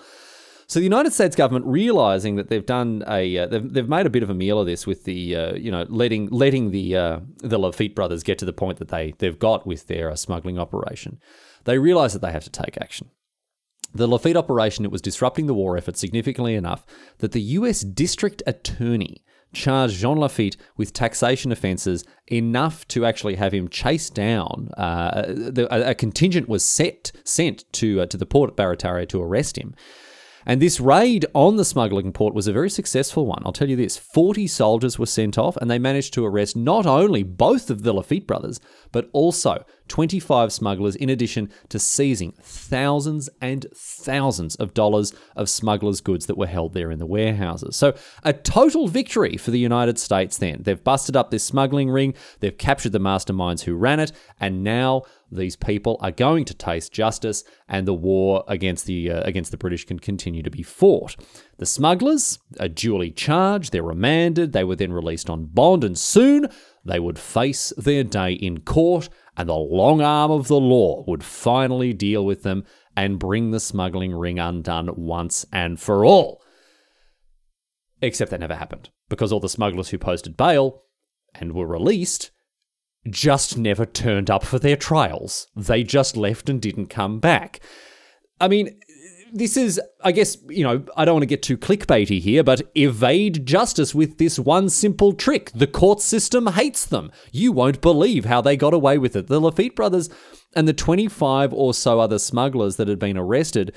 [0.68, 4.10] So the United States government, realizing that they've done a, uh, they've, they've made a
[4.10, 7.20] bit of a meal of this with the, uh, you know, letting letting the uh,
[7.40, 10.58] the Lafitte brothers get to the point that they they've got with their uh, smuggling
[10.58, 11.20] operation.
[11.66, 13.10] They realize that they have to take action.
[13.94, 16.86] The Lafitte operation it was disrupting the war effort significantly enough
[17.20, 17.82] that the U.S.
[17.82, 19.24] District Attorney
[19.54, 24.70] charged Jean Lafitte with taxation offences enough to actually have him chased down.
[24.78, 29.08] Uh, the, a, a, contingent was set sent to uh, to the port at Barataria
[29.10, 29.76] to arrest him.
[30.46, 33.42] And this raid on the smuggling port was a very successful one.
[33.46, 36.86] I'll tell you this 40 soldiers were sent off, and they managed to arrest not
[36.86, 38.60] only both of the Lafitte brothers,
[38.94, 46.00] but also 25 smugglers, in addition to seizing thousands and thousands of dollars of smugglers'
[46.00, 47.76] goods that were held there in the warehouses.
[47.76, 50.62] So, a total victory for the United States then.
[50.64, 55.04] They've busted up this smuggling ring, they've captured the masterminds who ran it, and now
[55.30, 59.58] these people are going to taste justice, and the war against the uh, against the
[59.58, 61.16] British can continue to be fought.
[61.58, 66.48] The smugglers are duly charged, they're remanded, they were then released on bond, and soon
[66.86, 71.24] they would face their day in court, and the long arm of the law would
[71.24, 72.66] finally deal with them
[72.96, 76.42] and bring the smuggling ring undone once and for all.
[78.02, 80.84] Except that never happened, because all the smugglers who posted bail
[81.34, 82.32] and were released
[83.10, 85.48] just never turned up for their trials.
[85.56, 87.60] They just left and didn't come back.
[88.40, 88.80] I mean,
[89.34, 92.62] this is, I guess, you know, I don't want to get too clickbaity here, but
[92.76, 95.52] evade justice with this one simple trick.
[95.54, 97.12] The court system hates them.
[97.32, 99.28] You won't believe how they got away with it.
[99.28, 100.10] The Lafitte brothers
[100.56, 103.76] and the 25 or so other smugglers that had been arrested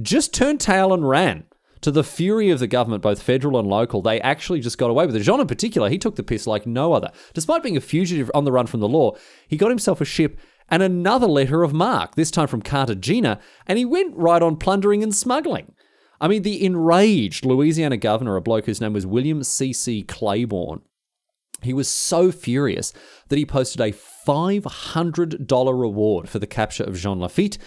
[0.00, 1.44] just turned tail and ran.
[1.82, 5.04] To the fury of the government, both federal and local, they actually just got away
[5.04, 5.22] with it.
[5.22, 7.10] Jean, in particular, he took the piss like no other.
[7.34, 9.16] Despite being a fugitive on the run from the law,
[9.48, 10.38] he got himself a ship
[10.70, 15.02] and another letter of marque, this time from Cartagena, and he went right on plundering
[15.02, 15.74] and smuggling.
[16.20, 20.02] I mean, the enraged Louisiana governor, a bloke whose name was William C.C.
[20.02, 20.82] Claiborne,
[21.62, 22.92] he was so furious
[23.28, 27.58] that he posted a $500 reward for the capture of Jean Lafitte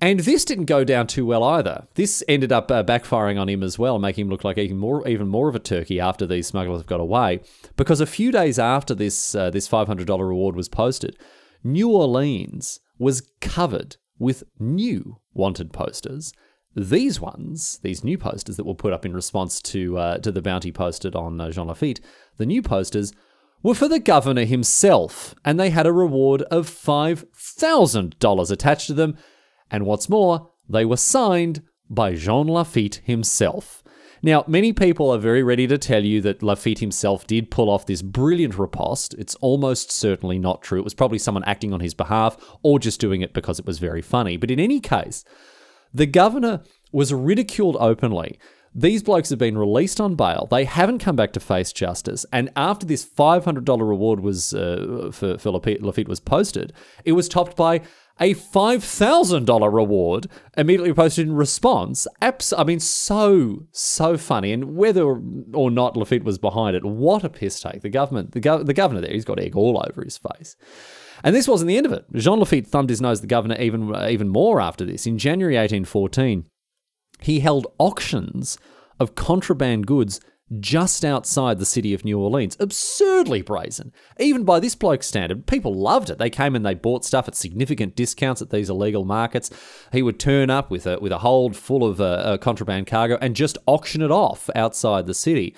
[0.00, 1.86] and this didn't go down too well either.
[1.94, 5.06] This ended up uh, backfiring on him as well, making him look like even more,
[5.08, 7.40] even more of a turkey after these smugglers have got away.
[7.76, 11.16] Because a few days after this, uh, this $500 reward was posted,
[11.62, 16.32] New Orleans was covered with new wanted posters.
[16.74, 20.42] These ones, these new posters that were put up in response to uh, to the
[20.42, 22.00] bounty posted on uh, Jean Lafitte,
[22.36, 23.12] the new posters
[23.62, 28.86] were for the governor himself, and they had a reward of five thousand dollars attached
[28.88, 29.16] to them
[29.70, 33.82] and what's more, they were signed by Jean Lafitte himself.
[34.22, 37.86] Now, many people are very ready to tell you that Lafitte himself did pull off
[37.86, 39.14] this brilliant riposte.
[39.14, 40.78] It's almost certainly not true.
[40.78, 43.78] It was probably someone acting on his behalf or just doing it because it was
[43.78, 44.36] very funny.
[44.36, 45.24] But in any case,
[45.92, 48.38] the governor was ridiculed openly.
[48.74, 50.46] These blokes have been released on bail.
[50.50, 52.26] They haven't come back to face justice.
[52.30, 56.74] And after this $500 reward was uh, for, for Lafitte was posted,
[57.04, 57.80] it was topped by
[58.18, 60.26] a $5,000 reward
[60.56, 62.06] immediately posted in response.
[62.22, 64.52] Abs- I mean, so, so funny.
[64.52, 65.20] And whether
[65.52, 67.82] or not Lafitte was behind it, what a piss take.
[67.82, 70.56] The government, the, go- the governor there, he's got egg all over his face.
[71.22, 72.06] And this wasn't the end of it.
[72.14, 75.06] Jean Lafitte thumbed his nose at the governor even, even more after this.
[75.06, 76.44] In January 1814,
[77.20, 78.58] he held auctions
[78.98, 80.20] of contraband goods
[80.60, 82.56] just outside the city of New Orleans.
[82.60, 83.92] Absurdly brazen.
[84.18, 86.18] Even by this bloke's standard, people loved it.
[86.18, 89.50] They came and they bought stuff at significant discounts at these illegal markets.
[89.92, 93.34] He would turn up with a with a hold full of uh, contraband cargo and
[93.34, 95.54] just auction it off outside the city.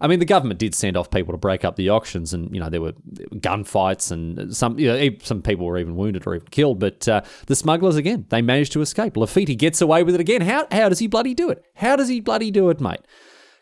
[0.00, 2.60] I mean, the government did send off people to break up the auctions, and you
[2.60, 2.92] know there were
[3.36, 6.80] gunfights, and some you know, some people were even wounded or even killed.
[6.80, 9.16] But uh, the smugglers again, they managed to escape.
[9.16, 10.40] Lafitte gets away with it again.
[10.40, 11.64] How how does he bloody do it?
[11.76, 13.00] How does he bloody do it, mate?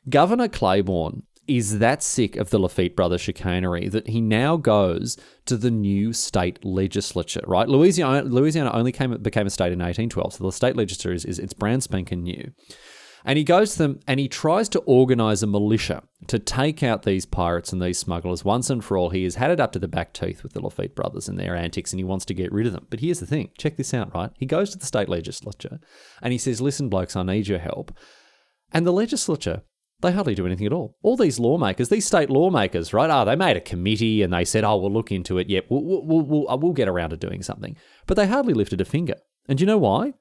[0.08, 5.56] Governor Claiborne is that sick of the Lafitte brothers chicanery that he now goes to
[5.56, 7.68] the new state legislature, right?
[7.68, 11.38] Louisiana, Louisiana only came became a state in 1812, so the state legislature is, is
[11.38, 12.52] it's brand spanking new.
[13.24, 17.02] And he goes to them and he tries to organize a militia to take out
[17.02, 19.10] these pirates and these smugglers once and for all.
[19.10, 21.54] He has had it up to the back teeth with the Lafitte brothers and their
[21.54, 22.86] antics and he wants to get rid of them.
[22.90, 24.30] But here's the thing check this out, right?
[24.38, 25.78] He goes to the state legislature
[26.20, 27.96] and he says, Listen, blokes, I need your help.
[28.72, 29.62] And the legislature,
[30.02, 30.96] they hardly do anything at all.
[31.02, 33.10] All these lawmakers, these state lawmakers, right?
[33.10, 35.48] Oh, they made a committee and they said, oh, we'll look into it.
[35.48, 37.76] Yep, we'll, we'll, we'll, we'll uh, get around to doing something.
[38.06, 39.16] But they hardly lifted a finger.
[39.48, 40.14] And you know why?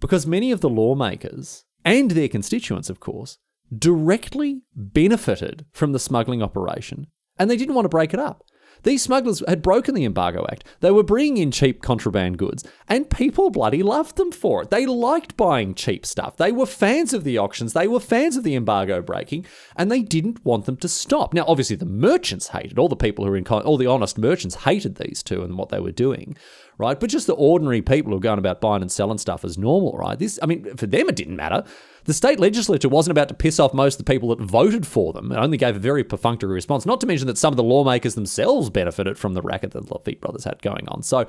[0.00, 3.38] Because many of the lawmakers and their constituents, of course,
[3.76, 7.06] directly benefited from the smuggling operation
[7.38, 8.44] and they didn't want to break it up.
[8.82, 10.64] These smugglers had broken the Embargo Act.
[10.80, 14.70] They were bringing in cheap contraband goods, and people bloody loved them for it.
[14.70, 16.36] They liked buying cheap stuff.
[16.36, 17.72] They were fans of the auctions.
[17.72, 21.32] They were fans of the embargo breaking, and they didn't want them to stop.
[21.32, 24.56] Now, obviously, the merchants hated all the people who were in, all the honest merchants
[24.56, 26.36] hated these two and what they were doing
[26.82, 26.98] right?
[26.98, 29.96] But just the ordinary people who are going about buying and selling stuff as normal,
[29.96, 30.18] right?
[30.18, 31.64] This, I mean, for them it didn't matter.
[32.04, 35.12] The state legislature wasn't about to piss off most of the people that voted for
[35.12, 35.30] them.
[35.30, 36.84] It only gave a very perfunctory response.
[36.84, 39.94] Not to mention that some of the lawmakers themselves benefited from the racket that the
[39.94, 41.02] Lafitte brothers had going on.
[41.02, 41.26] So,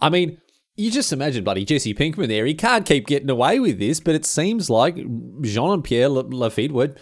[0.00, 0.38] I mean,
[0.76, 2.44] you just imagine bloody Jesse Pinkman there.
[2.44, 4.96] He can't keep getting away with this, but it seems like
[5.40, 6.94] Jean and Pierre Lafitte were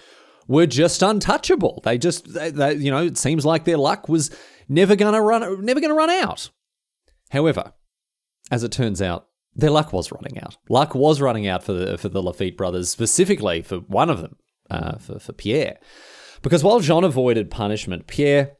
[0.50, 1.80] were just untouchable.
[1.84, 4.36] They just, they, they, you know, it seems like their luck was
[4.68, 6.50] never gonna run, never gonna run out.
[7.30, 7.72] However,
[8.50, 10.56] as it turns out, their luck was running out.
[10.68, 14.36] Luck was running out for the for the Lafitte brothers, specifically for one of them,
[14.70, 15.78] uh, for for Pierre,
[16.42, 18.52] because while Jean avoided punishment, Pierre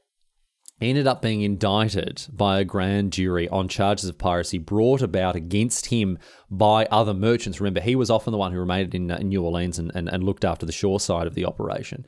[0.81, 5.87] ended up being indicted by a grand jury on charges of piracy brought about against
[5.87, 6.19] him
[6.51, 7.61] by other merchants.
[7.61, 10.09] Remember, he was often the one who remained in, uh, in New Orleans and, and,
[10.09, 12.07] and, looked after the shore side of the operation.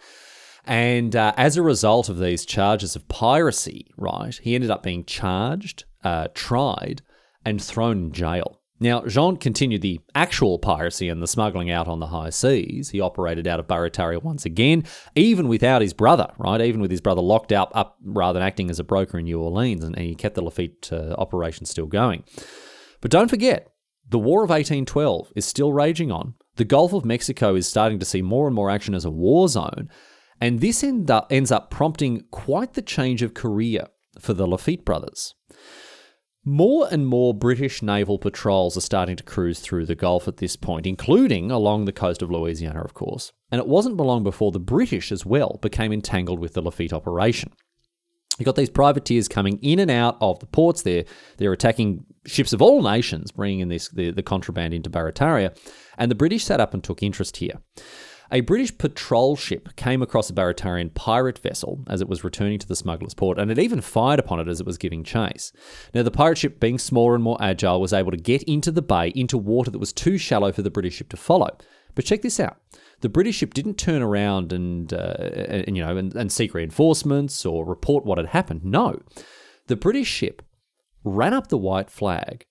[0.65, 5.05] And uh, as a result of these charges of piracy, right, he ended up being
[5.05, 7.03] charged, uh, tried,
[7.45, 8.61] and thrown in jail.
[8.83, 12.91] Now, Jean continued the actual piracy and the smuggling out on the high seas.
[12.91, 14.83] He operated out of Barataria once again,
[15.15, 16.61] even without his brother, right?
[16.61, 19.41] Even with his brother locked up, up rather than acting as a broker in New
[19.41, 22.25] Orleans, and he kept the Lafitte uh, operation still going.
[23.01, 23.73] But don't forget,
[24.09, 26.35] the War of 1812 is still raging on.
[26.57, 29.47] The Gulf of Mexico is starting to see more and more action as a war
[29.47, 29.91] zone,
[30.41, 33.87] and this end up, ends up prompting quite the change of career
[34.19, 35.37] for the Lafitte brothers.
[36.45, 40.57] More and more British naval patrols are starting to cruise through the Gulf at this
[40.57, 43.33] point, including along the coast of Louisiana, of course.
[43.53, 47.53] And it wasn't long before the British as well became entangled with the Lafitte operation.
[48.39, 51.05] You've got these privateers coming in and out of the ports there.
[51.37, 55.57] They're attacking ships of all nations, bringing in this, the, the contraband into Barataria.
[55.97, 57.61] And the British sat up and took interest here.
[58.33, 62.67] A British patrol ship came across a Baratarian pirate vessel as it was returning to
[62.67, 65.53] the smuggler's port, and it even fired upon it as it was giving chase.
[65.93, 68.81] Now, the pirate ship, being smaller and more agile, was able to get into the
[68.81, 71.51] bay into water that was too shallow for the British ship to follow.
[71.95, 72.57] But check this out.
[73.03, 77.45] The British ship didn't turn around and, uh, and you know and, and seek reinforcements
[77.45, 78.65] or report what had happened.
[78.65, 79.03] No,
[79.67, 80.41] the British ship
[81.05, 82.47] ran up the white flag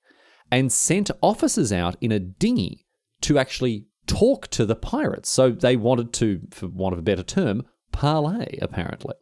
[0.51, 2.85] and sent officers out in a dinghy
[3.21, 5.29] to actually talk to the pirates.
[5.29, 9.15] So they wanted to, for want of a better term, parlay, apparently.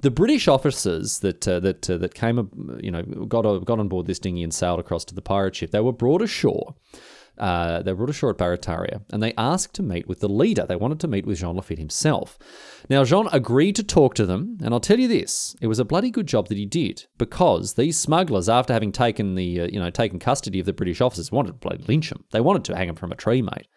[0.00, 2.36] The British officers that uh, that uh, that came,
[2.82, 5.56] you know, got uh, got on board this dinghy and sailed across to the pirate
[5.56, 5.70] ship.
[5.70, 6.74] They were brought ashore.
[7.38, 10.66] Uh, they were brought ashore at Barataria, and they asked to meet with the leader.
[10.66, 12.38] They wanted to meet with Jean Lafitte himself.
[12.88, 15.84] Now, Jean agreed to talk to them, and I'll tell you this: it was a
[15.84, 19.80] bloody good job that he did, because these smugglers, after having taken the, uh, you
[19.80, 22.24] know, taken custody of the British officers, wanted to bloody lynch them.
[22.30, 23.68] They wanted to hang them from a tree, mate.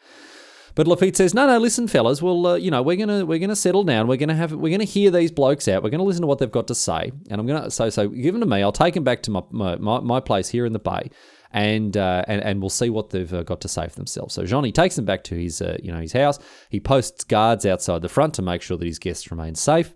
[0.78, 3.56] But Lafitte says, no, no, listen, fellas, well, uh, you know, we're gonna we're gonna
[3.56, 4.06] settle down.
[4.06, 5.82] We're gonna have we're gonna hear these blokes out.
[5.82, 8.36] We're gonna listen to what they've got to say, and I'm gonna so so give
[8.36, 8.62] them to me.
[8.62, 11.10] I'll take them back to my my, my, my place here in the bay.
[11.50, 14.36] And, uh, and and we'll see what they've uh, got to say for themselves.
[14.36, 16.38] So Johnny takes them back to his uh, you know his house.
[16.70, 19.96] He posts guards outside the front to make sure that his guests remain safe,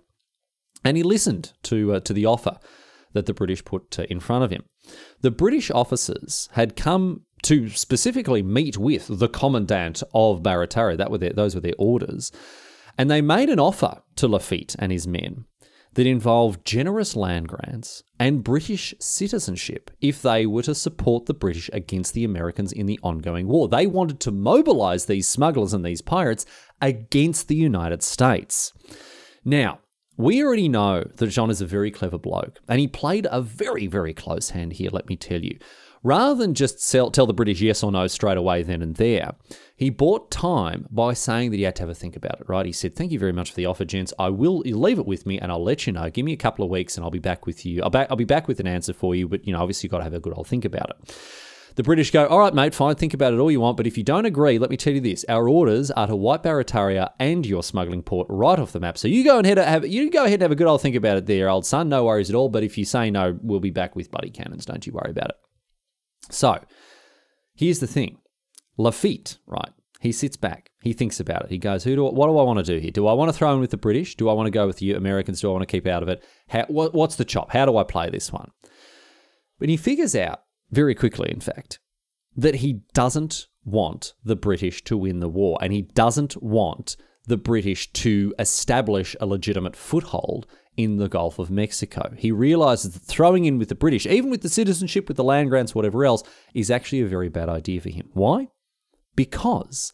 [0.84, 2.58] and he listened to uh, to the offer
[3.14, 4.64] that the British put uh, in front of him.
[5.22, 10.98] The British officers had come to specifically meet with the commandant of Barataria.
[10.98, 12.32] That were their, those were their orders.
[12.98, 15.46] And they made an offer to Lafitte and his men
[15.94, 21.70] that involved generous land grants and British citizenship if they were to support the British
[21.74, 23.68] against the Americans in the ongoing war.
[23.68, 26.46] They wanted to mobilize these smugglers and these pirates
[26.82, 28.72] against the United States.
[29.44, 29.80] Now,
[30.22, 33.88] we already know that Jean is a very clever bloke, and he played a very,
[33.88, 35.58] very close hand here, let me tell you.
[36.04, 39.34] Rather than just sell, tell the British yes or no straight away then and there,
[39.76, 42.66] he bought time by saying that he had to have a think about it, right?
[42.66, 44.14] He said, Thank you very much for the offer, gents.
[44.18, 46.10] I will leave it with me and I'll let you know.
[46.10, 47.84] Give me a couple of weeks and I'll be back with you.
[47.84, 50.00] I'll, I'll be back with an answer for you, but, you know, obviously you've got
[50.00, 51.16] to have a good old think about it.
[51.76, 53.98] The British go, all right, mate, fine, think about it all you want, but if
[53.98, 57.46] you don't agree, let me tell you this: our orders are to wipe Barataria and
[57.46, 58.98] your smuggling port right off the map.
[58.98, 60.96] So you go ahead and have you go ahead and have a good old think
[60.96, 61.90] about it, there, old son.
[61.90, 62.50] No worries at all.
[62.50, 64.66] But if you say no, we'll be back with bloody cannons.
[64.66, 65.36] Don't you worry about it.
[66.30, 66.60] So
[67.56, 68.18] here's the thing:
[68.78, 69.72] Lafitte, right?
[70.02, 70.72] He sits back.
[70.82, 71.52] He thinks about it.
[71.52, 72.04] He goes, "Who do?
[72.04, 72.92] What do I want to do here?
[72.92, 74.16] Do I want to throw in with the British?
[74.16, 75.40] Do I want to go with the Americans?
[75.40, 76.24] Do I want to keep out of it?
[76.50, 77.52] How, what, what's the chop?
[77.52, 78.52] How do I play this one?"
[79.60, 81.80] But he figures out very quickly, in fact,
[82.36, 87.38] that he doesn't want the British to win the war, and he doesn't want the
[87.38, 92.14] British to establish a legitimate foothold in the Gulf of Mexico.
[92.18, 95.50] He realizes that throwing in with the British, even with the citizenship, with the land
[95.50, 98.10] grants, whatever else, is actually a very bad idea for him.
[98.14, 98.48] Why?
[99.16, 99.94] Because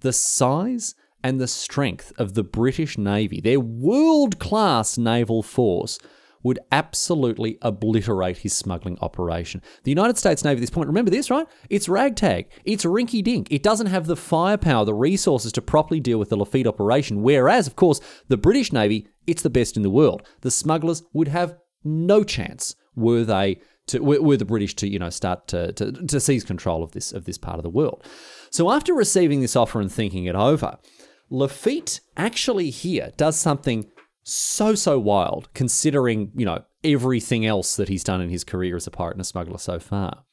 [0.00, 5.98] the size and the strength of the British Navy, their world class naval force,
[6.42, 9.62] would absolutely obliterate his smuggling operation.
[9.84, 11.46] The United States Navy at this point, remember this, right?
[11.70, 12.50] It's ragtag.
[12.64, 13.48] It's rinky dink.
[13.50, 17.22] It doesn't have the firepower, the resources to properly deal with the Lafitte operation.
[17.22, 20.22] Whereas, of course, the British Navy, it's the best in the world.
[20.42, 25.10] The smugglers would have no chance were they to were the British to you know
[25.10, 28.04] start to, to, to seize control of this of this part of the world.
[28.50, 30.78] So after receiving this offer and thinking it over,
[31.30, 33.90] Lafitte actually here does something
[34.28, 38.86] so so wild considering you know everything else that he's done in his career as
[38.86, 40.24] a pirate and a smuggler so far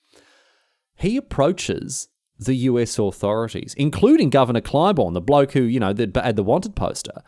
[0.96, 6.44] he approaches the US authorities including Governor Claiborne the bloke who you know had the
[6.44, 7.24] wanted poster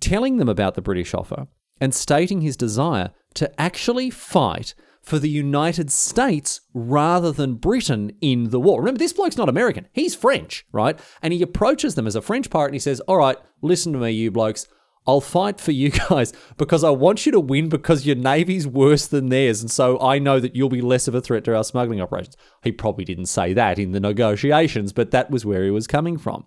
[0.00, 1.46] telling them about the British offer
[1.80, 4.74] and stating his desire to actually fight
[5.06, 8.80] for the United States rather than Britain in the war.
[8.80, 9.86] Remember, this bloke's not American.
[9.92, 10.98] He's French, right?
[11.22, 14.00] And he approaches them as a French pirate and he says, All right, listen to
[14.00, 14.66] me, you blokes.
[15.06, 19.06] I'll fight for you guys because I want you to win because your navy's worse
[19.06, 19.60] than theirs.
[19.60, 22.36] And so I know that you'll be less of a threat to our smuggling operations.
[22.62, 26.18] He probably didn't say that in the negotiations, but that was where he was coming
[26.18, 26.44] from.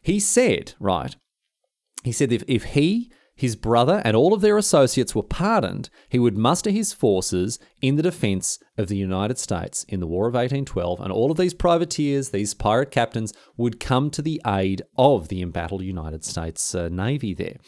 [0.00, 1.14] He said, right,
[2.04, 6.18] he said if, if he, his brother, and all of their associates were pardoned, he
[6.18, 10.34] would muster his forces in the defense of the United States in the War of
[10.34, 15.28] 1812, and all of these privateers, these pirate captains, would come to the aid of
[15.28, 17.58] the embattled United States uh, Navy there.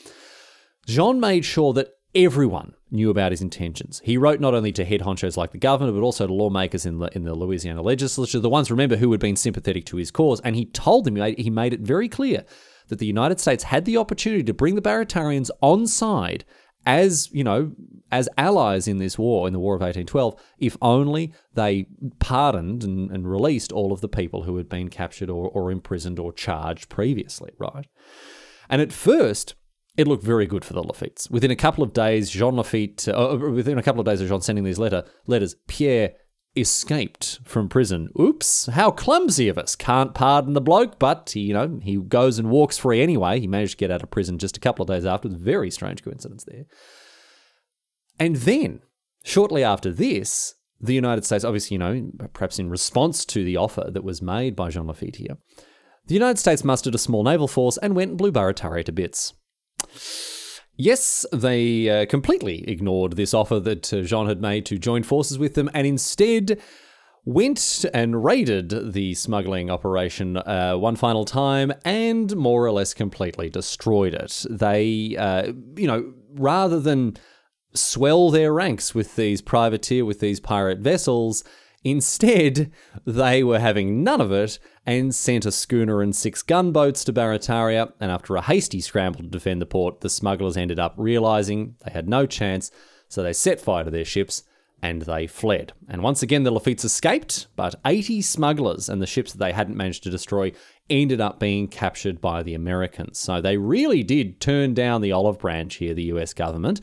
[0.89, 4.03] Jean made sure that everyone knew about his intentions.
[4.05, 6.99] He wrote not only to head honchos like the governor, but also to lawmakers in
[6.99, 10.41] the, in the Louisiana legislature, the ones, remember, who had been sympathetic to his cause,
[10.41, 12.45] and he told them, he made it very clear
[12.91, 16.45] that the United States had the opportunity to bring the Baratarians on side
[16.87, 17.73] as, you know,
[18.13, 21.87] as allies in this war, in the War of 1812, if only they
[22.19, 26.19] pardoned and, and released all of the people who had been captured or, or imprisoned
[26.19, 27.87] or charged previously, right?
[28.69, 29.55] And at first,
[29.97, 31.31] it looked very good for the Lafitte's.
[31.31, 34.41] Within a couple of days, Jean Lafitte, uh, within a couple of days of Jean
[34.41, 36.13] sending these letter, letters, Pierre
[36.57, 38.09] escaped from prison.
[38.19, 39.77] Oops, how clumsy of us.
[39.77, 43.41] Can't pardon the bloke, but he, you know, he goes and walks free anyway.
[43.41, 45.29] He managed to get out of prison just a couple of days after.
[45.29, 46.65] Very strange coincidence there.
[48.19, 48.81] And then,
[49.25, 53.91] shortly after this, the United States, obviously, you know, perhaps in response to the offer
[53.91, 55.37] that was made by Jean Lafitte here,
[56.07, 59.35] the United States mustered a small naval force and went and blew Barataria to bits.
[60.81, 65.39] Yes, they uh, completely ignored this offer that uh, Jean had made to join forces
[65.39, 66.59] with them and instead
[67.27, 73.51] went and raided the smuggling operation uh, one final time and more or less completely
[73.51, 74.47] destroyed it.
[74.49, 77.19] They, uh, you know, rather than
[77.75, 81.45] swell their ranks with these privateer, with these pirate vessels,
[81.83, 82.71] Instead,
[83.07, 87.93] they were having none of it and sent a schooner and six gunboats to Barataria.
[88.01, 91.93] And after a hasty scramble to defend the port, the smugglers ended up realizing they
[91.93, 92.71] had no chance,
[93.09, 94.43] so they set fire to their ships
[94.83, 95.73] and they fled.
[95.89, 99.77] And once again, the Lafitte's escaped, but 80 smugglers and the ships that they hadn't
[99.77, 100.53] managed to destroy
[100.89, 103.19] ended up being captured by the Americans.
[103.19, 106.81] So they really did turn down the olive branch here, the US government.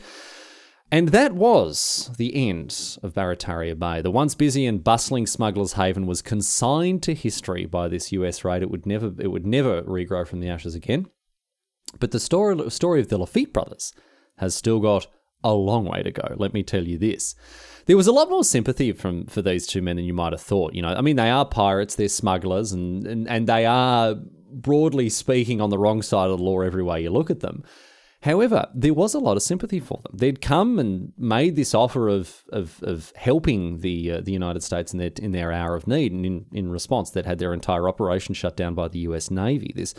[0.90, 4.00] And that was the end of Barataria Bay.
[4.00, 8.62] The once busy and bustling smugglers' haven was consigned to history by this US raid.
[8.62, 11.06] It would never, it would never regrow from the ashes again.
[12.00, 13.92] But the story, story of the Lafitte brothers
[14.38, 15.06] has still got
[15.44, 16.34] a long way to go.
[16.36, 17.34] Let me tell you this.
[17.86, 20.40] There was a lot more sympathy from for these two men than you might have
[20.40, 20.74] thought.
[20.74, 24.14] You know, I mean, they are pirates, they're smugglers, and, and, and they are
[24.50, 27.62] broadly speaking on the wrong side of the law every way you look at them.
[28.22, 30.16] However, there was a lot of sympathy for them.
[30.16, 34.92] They'd come and made this offer of of, of helping the uh, the United States
[34.92, 37.88] in their in their hour of need, and in, in response, they'd had their entire
[37.88, 39.30] operation shut down by the U.S.
[39.30, 39.72] Navy.
[39.74, 39.94] This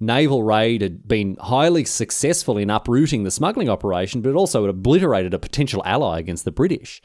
[0.00, 4.70] naval raid had been highly successful in uprooting the smuggling operation, but it also had
[4.70, 7.00] obliterated a potential ally against the British.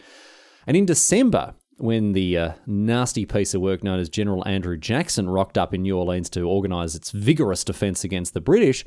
[0.66, 5.30] And in December when the uh, nasty piece of work known as General Andrew Jackson
[5.30, 8.86] rocked up in New Orleans to organise its vigorous defence against the British,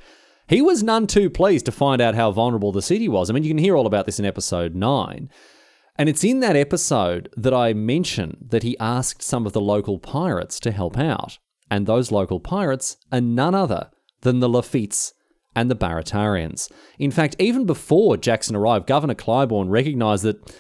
[0.49, 3.29] he was none too pleased to find out how vulnerable the city was.
[3.29, 5.31] I mean, you can hear all about this in episode 9.
[5.97, 9.99] And it's in that episode that I mention that he asked some of the local
[9.99, 11.39] pirates to help out.
[11.71, 13.91] And those local pirates are none other
[14.23, 15.13] than the Lafitte's
[15.55, 16.71] and the Baratarians.
[16.99, 20.57] In fact, even before Jackson arrived, Governor Claiborne recognised that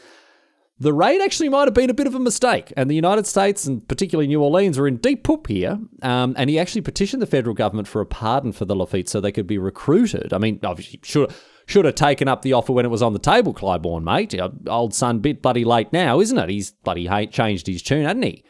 [0.80, 3.66] the raid actually might have been a bit of a mistake, and the United States
[3.66, 5.78] and particularly New Orleans were in deep poop here.
[6.02, 9.20] Um, and he actually petitioned the federal government for a pardon for the Lafitte so
[9.20, 10.32] they could be recruited.
[10.32, 11.32] I mean, obviously, should
[11.66, 14.34] should have taken up the offer when it was on the table, Claiborne, mate.
[14.66, 16.48] Old son, bit bloody late now, isn't it?
[16.48, 18.42] He's bloody changed his tune, hasn't he?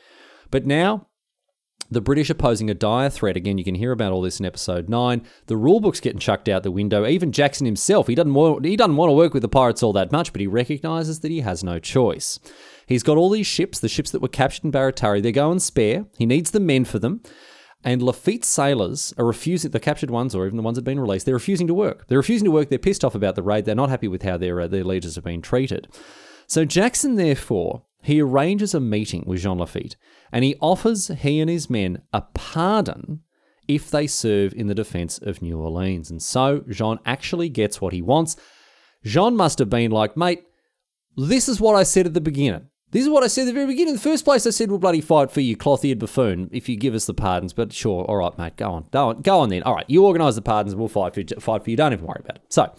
[0.51, 1.09] But now
[1.91, 3.37] the British are posing a dire threat.
[3.37, 5.23] Again, you can hear about all this in episode 9.
[5.47, 7.07] The rulebook's getting chucked out the window.
[7.07, 9.93] Even Jackson himself, he doesn't, want, he doesn't want to work with the pirates all
[9.95, 12.39] that much, but he recognises that he has no choice.
[12.87, 16.07] He's got all these ships, the ships that were captured in Barataria, they're going spare.
[16.19, 17.23] He needs the men for them.
[17.85, 21.01] And Lafitte's sailors are refusing, the captured ones or even the ones that have been
[21.01, 22.07] released, they're refusing to work.
[22.09, 22.71] They're refusing to work.
[22.71, 23.65] They're pissed off about the raid.
[23.65, 25.87] They're not happy with how their, uh, their leaders have been treated.
[26.47, 29.97] So Jackson, therefore, he arranges a meeting with Jean Lafitte
[30.33, 33.21] and he offers he and his men a pardon
[33.67, 36.11] if they serve in the defense of New Orleans.
[36.11, 38.37] And so Jean actually gets what he wants.
[39.05, 40.43] Jean must have been like, mate,
[41.17, 42.69] this is what I said at the beginning.
[42.91, 43.91] This is what I said at the very beginning.
[43.91, 46.77] In the first place, I said we'll bloody fight for you, cloth-eared buffoon, if you
[46.77, 47.53] give us the pardons.
[47.53, 49.63] But sure, all right, mate, go on, go on, go on then.
[49.65, 51.27] All right, you organise the pardons, we'll fight for you.
[51.39, 51.77] Fight for you.
[51.77, 52.43] Don't even worry about it.
[52.49, 52.75] So,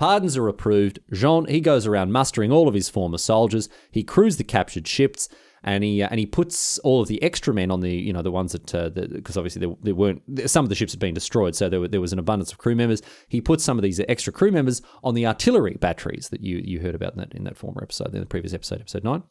[0.00, 0.98] pardons are approved.
[1.12, 3.68] Jean he goes around mustering all of his former soldiers.
[3.90, 5.28] He crews the captured ships
[5.62, 8.22] and he uh, and he puts all of the extra men on the you know
[8.22, 8.64] the ones that
[9.12, 11.80] because uh, obviously there, there, weren't some of the ships had been destroyed, so there,
[11.80, 13.02] were, there was an abundance of crew members.
[13.28, 16.80] He puts some of these extra crew members on the artillery batteries that you you
[16.80, 19.22] heard about in that in that former episode, in the previous episode, episode nine.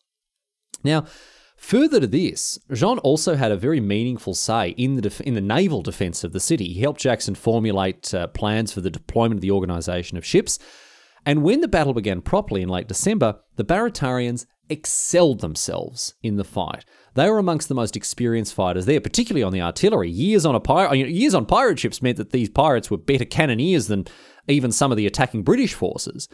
[0.84, 1.05] Now.
[1.60, 5.41] Further to this, Jean also had a very meaningful say in the def- in the
[5.41, 6.74] naval defense of the city.
[6.74, 10.57] He helped Jackson formulate uh, plans for the deployment of the organization of ships.
[11.26, 16.45] And when the battle began properly in late December, the Baratarians excelled themselves in the
[16.45, 16.86] fight.
[17.16, 20.10] They were amongst the most experienced fighters there, particularly on the artillery.
[20.10, 23.88] Years on a pirate, years on pirate ships meant that these pirates were better cannoneers
[23.88, 24.05] than
[24.47, 26.30] even some of the attacking British forces.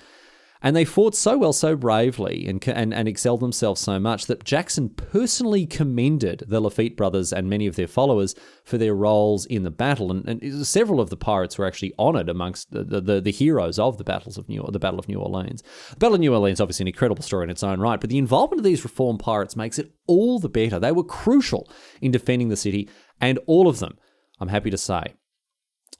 [0.65, 4.43] And they fought so well, so bravely, and, and, and excelled themselves so much that
[4.43, 9.61] Jackson personally commended the Lafitte brothers and many of their followers for their roles in
[9.61, 10.09] the battle.
[10.09, 13.99] And, and several of the pirates were actually honoured amongst the, the, the, heroes of
[13.99, 15.61] the battles of New the Battle of New Orleans.
[15.91, 18.17] The Battle of New Orleans, obviously, an incredible story in its own right, but the
[18.17, 20.79] involvement of these reformed pirates makes it all the better.
[20.79, 21.69] They were crucial
[22.01, 22.89] in defending the city,
[23.21, 23.99] and all of them,
[24.39, 25.13] I'm happy to say,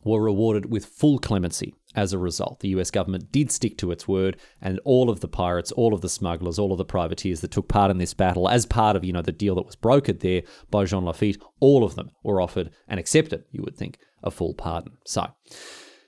[0.04, 2.60] were rewarded with full clemency as a result.
[2.60, 6.02] The US government did stick to its word, and all of the pirates, all of
[6.02, 9.04] the smugglers, all of the privateers that took part in this battle as part of,
[9.04, 12.42] you know, the deal that was brokered there by Jean Lafitte, all of them were
[12.42, 14.94] offered and accepted, you would think, a full pardon.
[15.06, 15.28] So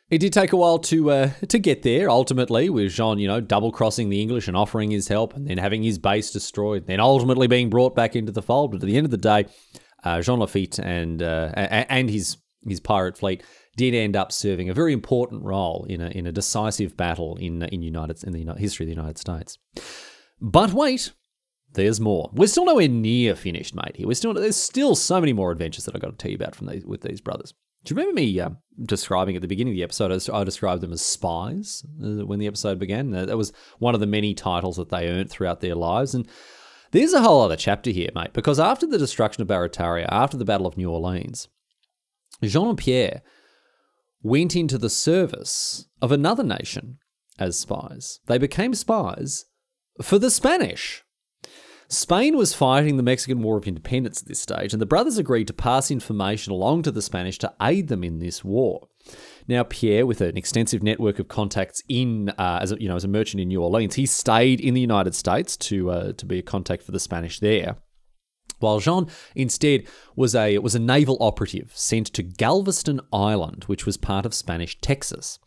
[0.09, 2.09] it did take a while to uh, to get there.
[2.09, 5.57] Ultimately, with Jean, you know, double crossing the English and offering his help, and then
[5.57, 8.71] having his base destroyed, then ultimately being brought back into the fold.
[8.71, 9.45] But at the end of the day,
[10.03, 13.43] uh, Jean Lafitte and uh, and his his pirate fleet
[13.77, 17.61] did end up serving a very important role in a, in a decisive battle in,
[17.63, 19.57] in, United, in the history of the United States.
[20.41, 21.13] But wait,
[21.73, 22.29] there's more.
[22.33, 23.95] We're still nowhere near finished, mate.
[23.95, 26.37] Here, we're still there's still so many more adventures that I've got to tell you
[26.37, 27.53] about from these with these brothers.
[27.83, 28.49] Do you remember me uh,
[28.83, 30.11] describing at the beginning of the episode?
[30.33, 33.13] I described them as spies uh, when the episode began.
[33.13, 36.27] Uh, that was one of the many titles that they earned throughout their lives, and
[36.91, 38.33] there's a whole other chapter here, mate.
[38.33, 41.47] Because after the destruction of Barataria, after the Battle of New Orleans,
[42.43, 43.21] Jean and Pierre
[44.27, 46.97] went into the service of another nation
[47.39, 48.19] as spies.
[48.27, 49.45] They became spies
[50.01, 51.03] for the Spanish.
[51.89, 55.47] Spain was fighting the Mexican War of Independence at this stage, and the brothers agreed
[55.47, 58.89] to pass information along to the Spanish to aid them in this war.
[59.47, 63.05] Now, Pierre, with an extensive network of contacts in, uh, as a, you know, as
[63.05, 66.39] a merchant in New Orleans, he stayed in the United States to uh, to be
[66.39, 67.77] a contact for the Spanish there
[68.59, 73.97] while Jean instead was a was a naval operative sent to Galveston Island, which was
[73.97, 75.39] part of Spanish Texas.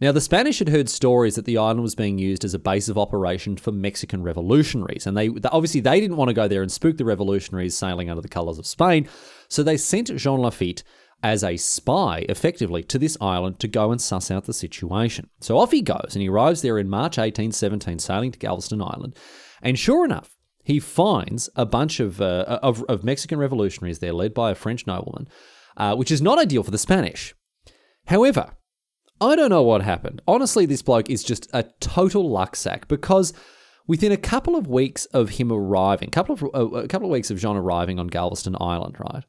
[0.00, 2.88] Now, the Spanish had heard stories that the island was being used as a base
[2.88, 6.72] of operation for Mexican revolutionaries, and they obviously they didn't want to go there and
[6.72, 9.08] spook the revolutionaries sailing under the colours of Spain,
[9.48, 10.82] so they sent Jean Lafitte
[11.24, 15.30] as a spy, effectively, to this island to go and suss out the situation.
[15.40, 19.16] So off he goes, and he arrives there in March 1817, sailing to Galveston Island.
[19.62, 20.33] And sure enough,
[20.64, 24.86] he finds a bunch of, uh, of, of, Mexican revolutionaries there, led by a French
[24.86, 25.28] nobleman,
[25.76, 27.34] uh, which is not ideal for the Spanish.
[28.06, 28.56] However,
[29.20, 30.22] I don't know what happened.
[30.26, 33.32] Honestly, this bloke is just a total luck sack because
[33.86, 37.30] within a couple of weeks of him arriving, couple of uh, a couple of weeks
[37.30, 39.24] of Jean arriving on Galveston Island, right?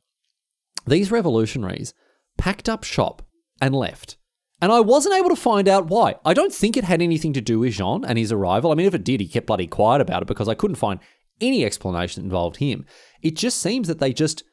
[0.87, 1.93] These revolutionaries
[2.37, 3.21] packed up shop
[3.61, 4.17] and left.
[4.61, 6.15] And I wasn't able to find out why.
[6.23, 8.71] I don't think it had anything to do with Jean and his arrival.
[8.71, 10.99] I mean, if it did, he kept bloody quiet about it because I couldn't find
[11.41, 12.85] any explanation that involved him.
[13.21, 14.43] It just seems that they just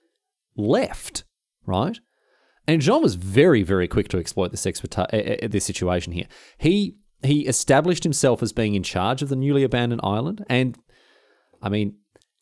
[0.57, 1.25] left,
[1.67, 1.99] right?
[2.67, 6.27] And Jean was very, very quick to exploit this, experta- uh, this situation here.
[6.59, 10.77] He he established himself as being in charge of the newly abandoned island, and
[11.61, 11.97] I mean,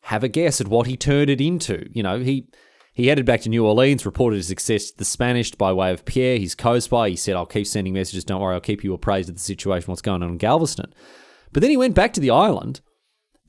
[0.05, 1.87] have a guess at what he turned it into.
[1.91, 2.47] You know, he
[2.93, 6.05] he headed back to New Orleans, reported his success to the Spanish by way of
[6.05, 7.09] Pierre, his co-spy.
[7.09, 8.23] He said, "I'll keep sending messages.
[8.23, 10.93] Don't worry, I'll keep you appraised of the situation, what's going on in Galveston."
[11.53, 12.81] But then he went back to the island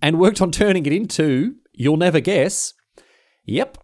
[0.02, 2.74] and worked on turning it into, you'll never guess,
[3.44, 3.78] yep,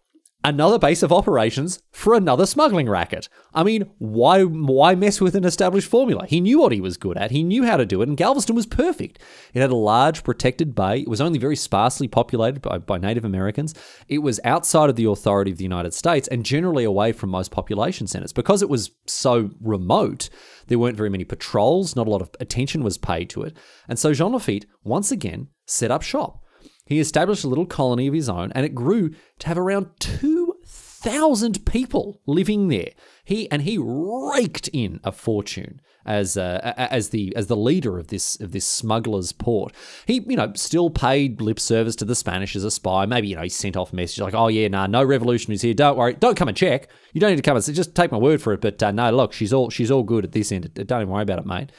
[0.44, 3.28] another base of operations for another smuggling racket.
[3.52, 6.26] I mean, why why mess with an established formula?
[6.26, 7.30] He knew what he was good at.
[7.30, 9.18] He knew how to do it, and Galveston was perfect.
[9.52, 11.00] It had a large protected bay.
[11.00, 13.74] It was only very sparsely populated by, by Native Americans.
[14.06, 17.50] It was outside of the authority of the United States and generally away from most
[17.50, 18.32] population centers.
[18.32, 20.30] Because it was so remote,
[20.68, 23.56] there weren't very many patrols, not a lot of attention was paid to it.
[23.88, 26.42] And so Jean Lafitte once again set up shop.
[26.88, 29.10] He established a little colony of his own, and it grew
[29.40, 32.92] to have around 2,000 people living there.
[33.24, 38.06] He and he raked in a fortune as uh, as the as the leader of
[38.06, 39.74] this of this smugglers port.
[40.06, 43.04] He you know still paid lip service to the Spanish as a spy.
[43.04, 45.74] Maybe you know he sent off messages like, "Oh yeah, nah, no revolutionaries here.
[45.74, 46.14] Don't worry.
[46.14, 46.88] Don't come and check.
[47.12, 48.62] You don't need to come and just take my word for it.
[48.62, 50.72] But uh, no, look, she's all she's all good at this end.
[50.72, 51.70] Don't even worry about it, mate."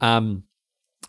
[0.00, 0.42] Um,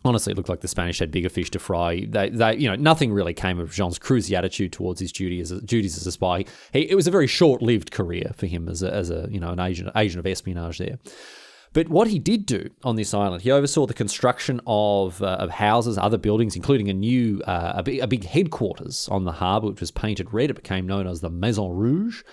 [0.04, 2.06] honestly, it looked like the Spanish had bigger fish to fry.
[2.08, 5.52] They, they, you know, nothing really came of Jean's cruisy attitude towards his duty as
[5.52, 6.46] a, duties as a spy.
[6.74, 9.50] He, it was a very short-lived career for him as a, as a you know,
[9.50, 10.98] an agent, agent of espionage there.
[11.74, 15.52] But what he did do on this island, he oversaw the construction of, uh, of
[15.52, 19.68] houses, other buildings, including a new, uh, a, big, a big headquarters on the harbour,
[19.68, 20.50] which was painted red.
[20.50, 22.24] It became known as the Maison Rouge.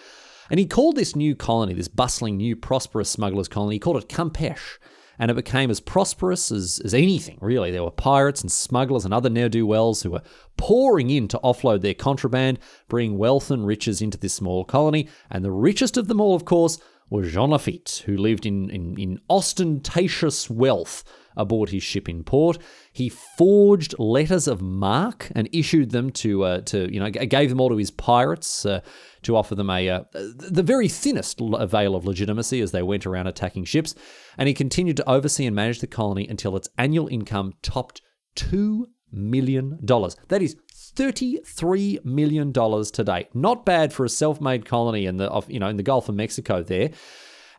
[0.50, 4.08] And he called this new colony, this bustling, new, prosperous smugglers colony, he called it
[4.08, 4.78] Campeche
[5.18, 7.70] and it became as prosperous as, as anything, really.
[7.70, 10.22] There were pirates and smugglers and other ne'er do wells who were
[10.56, 12.58] pouring in to offload their contraband,
[12.88, 16.44] bring wealth and riches into this small colony, and the richest of them all, of
[16.44, 16.78] course,
[17.10, 21.04] was Jean Lafitte, who lived in, in, in ostentatious wealth
[21.36, 22.58] aboard his ship in port.
[22.92, 27.60] He forged letters of marque and issued them to, uh, to you know, gave them
[27.60, 28.80] all to his pirates uh,
[29.22, 33.26] to offer them a uh, the very thinnest veil of legitimacy as they went around
[33.26, 33.94] attacking ships.
[34.36, 38.02] And he continued to oversee and manage the colony until its annual income topped
[38.34, 40.16] two million dollars.
[40.28, 40.56] That is
[40.98, 43.28] $33 million today.
[43.34, 46.62] Not bad for a self-made colony in the, you know, in the Gulf of Mexico
[46.62, 46.90] there.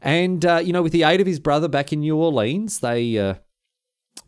[0.02, 3.18] And, uh, you know, with the aid of his brother back in New Orleans, they,
[3.18, 3.36] uh,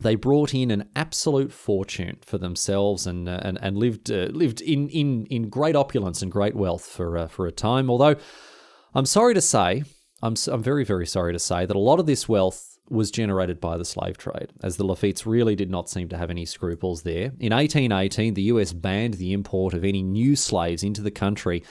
[0.00, 4.60] they brought in an absolute fortune for themselves and uh, and, and lived uh, lived
[4.60, 7.90] in, in in great opulence and great wealth for uh, for a time.
[7.90, 8.16] Although
[8.94, 9.84] I'm sorry to say,
[10.22, 13.60] I'm I'm very very sorry to say that a lot of this wealth was generated
[13.60, 17.02] by the slave trade, as the Lafittes really did not seem to have any scruples
[17.02, 17.32] there.
[17.40, 21.62] In 1818, the US banned the import of any new slaves into the country.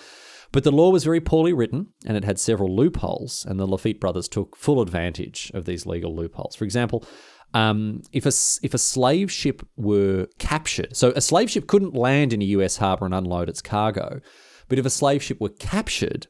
[0.51, 4.01] But the law was very poorly written and it had several loopholes, and the Lafitte
[4.01, 6.55] brothers took full advantage of these legal loopholes.
[6.55, 7.05] For example,
[7.53, 8.31] um, if a
[8.63, 12.77] if a slave ship were captured, so a slave ship couldn't land in a U.S.
[12.77, 14.21] harbor and unload its cargo,
[14.67, 16.27] but if a slave ship were captured,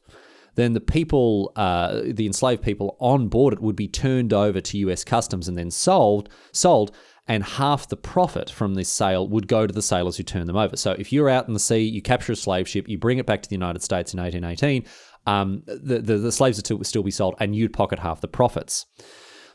[0.54, 4.78] then the people, uh, the enslaved people on board it, would be turned over to
[4.78, 5.04] U.S.
[5.04, 6.92] customs and then sold, sold,
[7.28, 10.56] and half the profit from this sale would go to the sailors who turned them
[10.56, 10.76] over.
[10.76, 13.26] So if you're out in the sea, you capture a slave ship, you bring it
[13.26, 14.84] back to the United States in 1818,
[15.26, 18.86] um, the, the, the slaves would still be sold, and you'd pocket half the profits.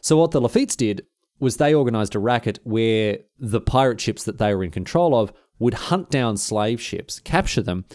[0.01, 1.05] So what the Lafittes did
[1.39, 5.31] was they organized a racket where the pirate ships that they were in control of
[5.59, 7.85] would hunt down slave ships, capture them,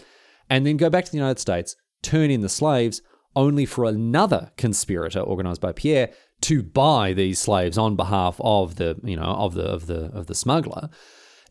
[0.49, 3.01] and then go back to the United States, turn in the slaves,
[3.35, 8.99] only for another conspirator organized by Pierre to buy these slaves on behalf of the,
[9.03, 10.89] you know, of the of the of the smuggler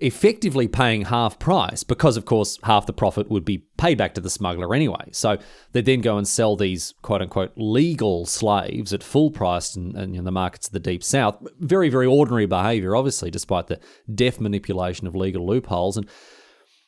[0.03, 4.20] effectively paying half price because, of course, half the profit would be paid back to
[4.20, 5.09] the smuggler anyway.
[5.12, 5.38] So
[5.70, 10.24] they'd then go and sell these quote unquote legal slaves at full price in, in,
[10.24, 11.46] the markets of the deep south.
[11.61, 13.78] Very, very ordinary behavior, obviously, despite the
[14.12, 15.96] deft manipulation of legal loopholes.
[15.96, 16.09] And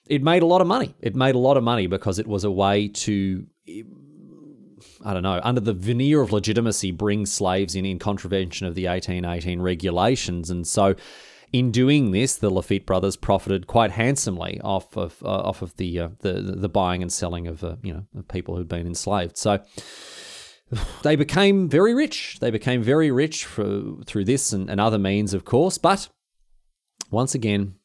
[0.06, 0.94] it made a lot of money.
[1.00, 3.46] It made a lot of money because it was a way to.
[5.04, 8.86] I don't know, under the veneer of legitimacy, bring slaves in in contravention of the
[8.86, 10.50] 1818 regulations.
[10.50, 10.94] And so
[11.54, 16.00] in doing this, the Lafitte brothers profited quite handsomely off of uh, off of the,
[16.00, 19.36] uh, the the buying and selling of uh, you know of people who'd been enslaved.
[19.36, 19.62] So
[21.02, 22.38] they became very rich.
[22.40, 25.78] They became very rich for, through this and, and other means, of course.
[25.78, 26.08] But
[27.12, 27.76] once again,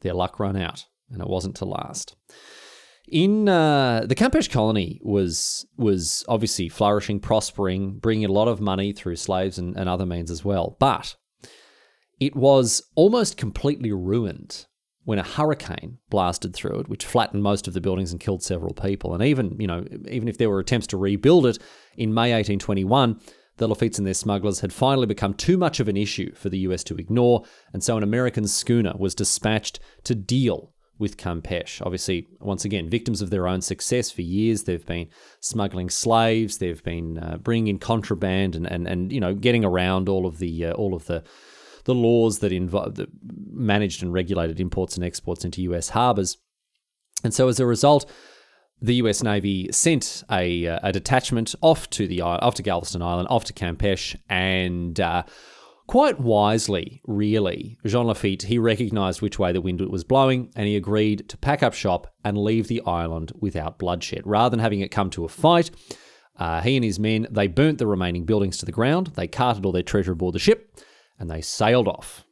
[0.00, 2.16] their luck ran out, and it wasn't to last.
[3.06, 8.92] In uh, the Campeche colony was was obviously flourishing, prospering, bringing a lot of money
[8.92, 10.76] through slaves and, and other means as well.
[10.80, 11.14] But
[12.22, 14.66] it was almost completely ruined
[15.04, 18.72] when a hurricane blasted through it, which flattened most of the buildings and killed several
[18.72, 19.12] people.
[19.12, 21.58] And even, you know, even if there were attempts to rebuild it
[21.96, 23.20] in May 1821,
[23.56, 26.60] the Lafitte's and their smugglers had finally become too much of an issue for the
[26.60, 27.42] US to ignore,
[27.72, 31.84] and so an American schooner was dispatched to deal with Campeche.
[31.84, 34.62] Obviously, once again, victims of their own success for years.
[34.62, 35.08] They've been
[35.40, 40.08] smuggling slaves, they've been uh, bringing in contraband, and, and and you know getting around
[40.08, 41.24] all of the uh, all of the
[41.84, 43.08] the laws that, invo- that
[43.50, 46.38] managed and regulated imports and exports into US harbors.
[47.24, 48.10] And so as a result,
[48.82, 49.22] the U.S.
[49.22, 53.52] Navy sent a, uh, a detachment off to the off to Galveston Island, off to
[53.52, 55.22] Campeche, and uh,
[55.86, 60.74] quite wisely, really, Jean Lafitte he recognised which way the wind was blowing, and he
[60.74, 64.90] agreed to pack up shop and leave the island without bloodshed, rather than having it
[64.90, 65.70] come to a fight.
[66.36, 69.12] Uh, he and his men they burnt the remaining buildings to the ground.
[69.14, 70.74] They carted all their treasure aboard the ship,
[71.18, 72.24] and they sailed off.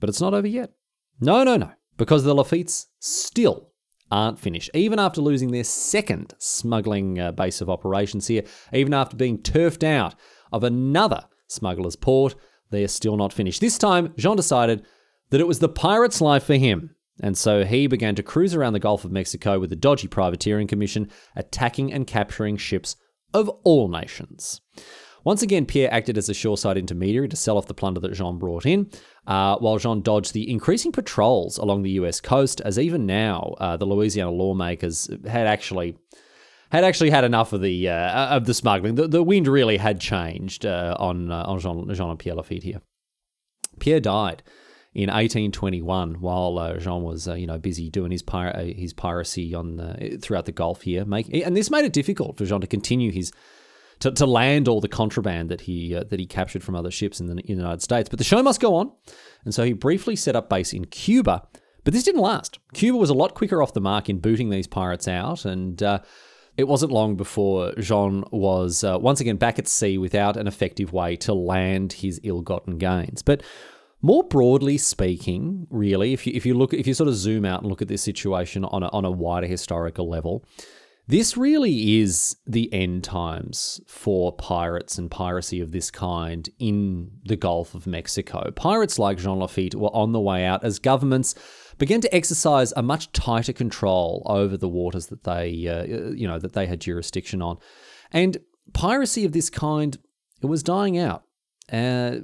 [0.00, 0.72] But it's not over yet.
[1.20, 3.70] No, no, no, because the Lafittes still
[4.10, 4.70] aren't finished.
[4.74, 8.42] Even after losing their second smuggling uh, base of operations here,
[8.72, 10.14] even after being turfed out
[10.52, 12.34] of another smuggler's port,
[12.70, 13.60] they are still not finished.
[13.60, 14.84] This time, Jean decided
[15.30, 16.94] that it was the pirate's life for him.
[17.20, 20.68] And so he began to cruise around the Gulf of Mexico with the dodgy privateering
[20.68, 22.96] commission, attacking and capturing ships
[23.34, 24.60] of all nations.
[25.24, 28.38] Once again, Pierre acted as a shoreside intermediary to sell off the plunder that Jean
[28.38, 28.90] brought in,
[29.26, 33.76] uh, while Jean dodged the increasing patrols along the US coast, as even now uh,
[33.76, 35.96] the Louisiana lawmakers had actually
[36.70, 38.94] had actually had enough of the uh, of the smuggling.
[38.94, 42.62] The, the wind really had changed uh, on uh, on Jean, Jean and Pierre Lafitte
[42.62, 42.80] here.
[43.80, 44.42] Pierre died
[44.94, 49.54] in 1821 while uh, Jean was uh, you know busy doing his pir- his piracy
[49.54, 53.10] on throughout the Gulf here, make, and this made it difficult for Jean to continue
[53.10, 53.32] his
[54.00, 57.20] to, to land all the contraband that he uh, that he captured from other ships
[57.20, 58.08] in the, in the United States.
[58.08, 58.92] But the show must go on,
[59.44, 61.46] and so he briefly set up base in Cuba.
[61.84, 62.58] But this didn't last.
[62.74, 66.00] Cuba was a lot quicker off the mark in booting these pirates out, and uh,
[66.56, 70.92] it wasn't long before Jean was uh, once again back at sea without an effective
[70.92, 73.22] way to land his ill-gotten gains.
[73.22, 73.42] But
[74.02, 77.62] more broadly speaking, really, if you if you look if you sort of zoom out
[77.62, 80.44] and look at this situation on a, on a wider historical level,
[81.08, 87.36] this really is the end times for pirates and piracy of this kind in the
[87.36, 88.50] Gulf of Mexico.
[88.50, 91.34] Pirates like Jean Lafitte were on the way out as governments
[91.78, 96.38] began to exercise a much tighter control over the waters that they, uh, you know,
[96.38, 97.56] that they had jurisdiction on,
[98.12, 98.36] and
[98.74, 99.96] piracy of this kind
[100.42, 101.24] it was dying out.
[101.72, 102.16] Uh,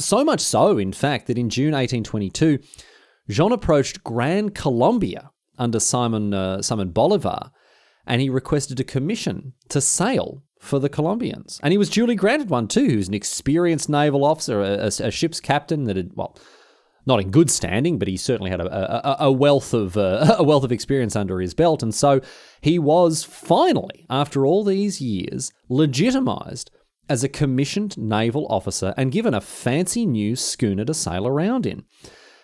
[0.00, 2.58] so much so, in fact, that in June 1822,
[3.28, 7.52] Jean approached Gran Colombia under Simon uh, Simon Bolivar
[8.06, 11.60] and he requested a commission to sail for the Colombians.
[11.62, 15.10] And he was duly granted one too, who's an experienced naval officer, a, a, a
[15.10, 16.36] ship's captain that had, well,
[17.06, 20.42] not in good standing, but he certainly had a, a, a wealth of uh, a
[20.42, 22.20] wealth of experience under his belt, and so
[22.60, 26.70] he was finally, after all these years, legitimized
[27.08, 31.84] as a commissioned naval officer and given a fancy new schooner to sail around in.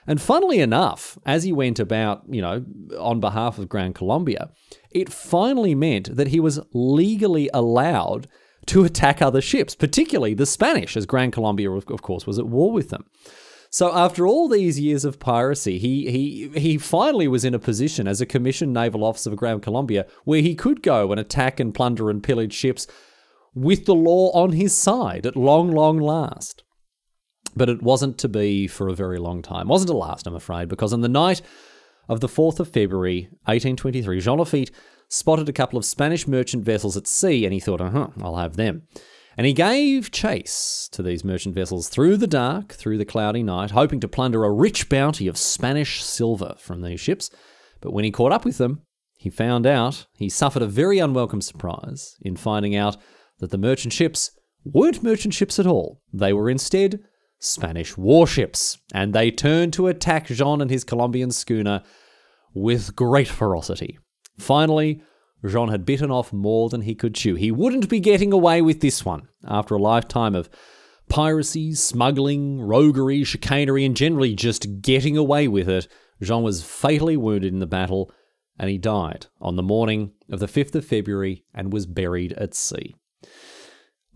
[0.07, 2.65] And funnily enough, as he went about, you know,
[2.99, 4.51] on behalf of Gran Colombia,
[4.91, 8.27] it finally meant that he was legally allowed
[8.67, 12.73] to attack other ships, particularly the Spanish, as Gran Colombia, of course, was at war
[12.73, 13.05] with them.
[13.73, 18.09] So after all these years of piracy, he he he finally was in a position
[18.09, 21.73] as a commissioned naval officer of Gran Colombia where he could go and attack and
[21.73, 22.89] plunder and pillage ships
[23.55, 26.65] with the law on his side at long, long last.
[27.55, 29.69] But it wasn't to be for a very long time.
[29.69, 31.41] It wasn't to last, I'm afraid, because on the night
[32.11, 34.73] of the 4th of February, 1823, Jean Lafitte
[35.09, 38.35] spotted a couple of Spanish merchant vessels at sea and he thought, uh huh, I'll
[38.35, 38.83] have them.
[39.37, 43.71] And he gave chase to these merchant vessels through the dark, through the cloudy night,
[43.71, 47.31] hoping to plunder a rich bounty of Spanish silver from these ships.
[47.81, 48.83] But when he caught up with them,
[49.17, 52.97] he found out, he suffered a very unwelcome surprise in finding out
[53.39, 54.33] that the merchant ships
[54.65, 56.03] weren't merchant ships at all.
[56.13, 57.05] They were instead
[57.39, 61.83] Spanish warships, and they turned to attack Jean and his Colombian schooner
[62.55, 63.99] with great ferocity.
[64.39, 65.03] Finally,
[65.47, 67.35] Jean had bitten off more than he could chew.
[67.35, 70.51] He wouldn't be getting away with this one after a lifetime of
[71.09, 75.89] piracy, smuggling, roguery, chicanery, and generally just getting away with it.
[76.23, 78.13] Jean was fatally wounded in the battle
[78.59, 82.55] and he died on the morning of the 5th of February and was buried at
[82.55, 82.95] sea.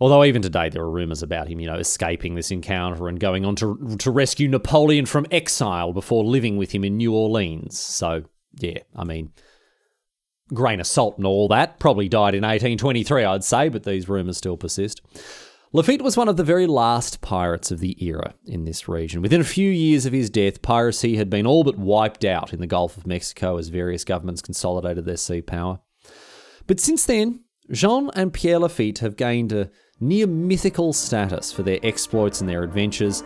[0.01, 3.45] Although even today there are rumours about him, you know, escaping this encounter and going
[3.45, 7.78] on to to rescue Napoleon from exile before living with him in New Orleans.
[7.78, 8.24] So
[8.59, 9.32] yeah, I mean,
[10.53, 11.78] grain of salt and all that.
[11.78, 15.01] Probably died in 1823, I'd say, but these rumours still persist.
[15.72, 19.22] Lafitte was one of the very last pirates of the era in this region.
[19.22, 22.61] Within a few years of his death, piracy had been all but wiped out in
[22.61, 25.80] the Gulf of Mexico as various governments consolidated their sea power.
[26.68, 27.40] But since then,
[27.72, 29.68] Jean and Pierre Lafitte have gained a
[30.01, 33.22] near mythical status for their exploits and their adventures,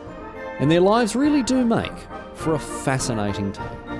[0.58, 1.92] and their lives really do make
[2.34, 3.98] for a fascinating tale.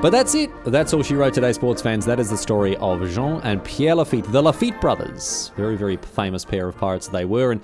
[0.00, 0.50] But that's it.
[0.64, 2.06] That's all she wrote today, sports fans.
[2.06, 5.52] That is the story of Jean and Pierre Lafitte, the Lafitte brothers.
[5.56, 7.52] Very, very famous pair of pirates they were.
[7.52, 7.60] And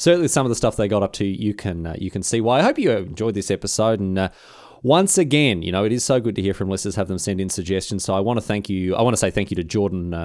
[0.00, 2.40] certainly some of the stuff they got up to, you can uh, you can see
[2.40, 2.60] why.
[2.60, 4.00] I hope you enjoyed this episode.
[4.00, 4.30] And uh,
[4.82, 7.38] once again, you know, it is so good to hear from listeners, have them send
[7.38, 8.02] in suggestions.
[8.02, 8.96] So I want to thank you.
[8.96, 10.16] I want to say thank you to Jordan uh,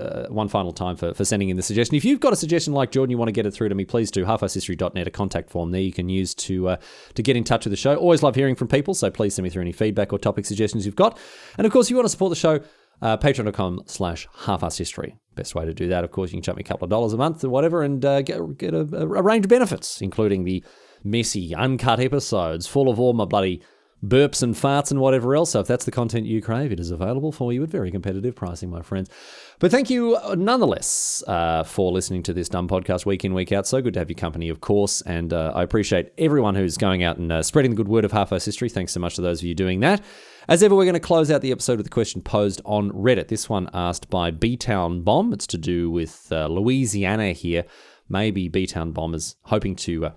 [0.00, 1.96] uh, one final time for, for sending in the suggestion.
[1.96, 3.84] If you've got a suggestion like Jordan, you want to get it through to me,
[3.84, 4.24] please do.
[4.24, 6.76] Halfarsedhistory.net, a contact form there you can use to uh,
[7.14, 7.96] to get in touch with the show.
[7.96, 10.86] Always love hearing from people, so please send me through any feedback or topic suggestions
[10.86, 11.18] you've got.
[11.58, 12.60] And of course, if you want to support the show,
[13.02, 15.14] uh, patreon.com slash halfarsedhistory.
[15.34, 17.12] Best way to do that, of course, you can chuck me a couple of dollars
[17.12, 20.62] a month or whatever and uh, get, get a, a range of benefits, including the
[21.02, 23.62] messy, uncut episodes full of all my bloody
[24.04, 25.50] burps and farts and whatever else.
[25.50, 28.34] So if that's the content you crave, it is available for you at very competitive
[28.34, 29.10] pricing, my friends.
[29.58, 33.52] But thank you uh, nonetheless uh, for listening to this dumb podcast week in, week
[33.52, 33.66] out.
[33.66, 35.02] So good to have your company, of course.
[35.02, 38.12] And uh, I appreciate everyone who's going out and uh, spreading the good word of
[38.12, 38.68] Half Arsed History.
[38.68, 40.00] Thanks so much to those of you doing that.
[40.48, 43.28] As ever, we're going to close out the episode with a question posed on Reddit.
[43.28, 45.32] This one asked by B Town Bomb.
[45.32, 47.64] It's to do with uh, Louisiana here.
[48.08, 50.12] Maybe B Town Bomb is hoping to uh,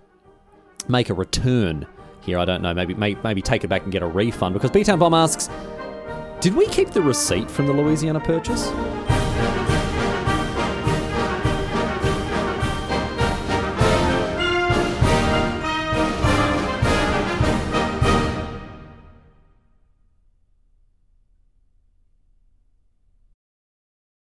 [0.88, 1.86] make a return
[2.22, 2.40] here.
[2.40, 2.74] I don't know.
[2.74, 5.50] Maybe maybe, maybe take it back and get a refund because B Town Bomb asks,
[6.40, 8.72] did we keep the receipt from the Louisiana purchase?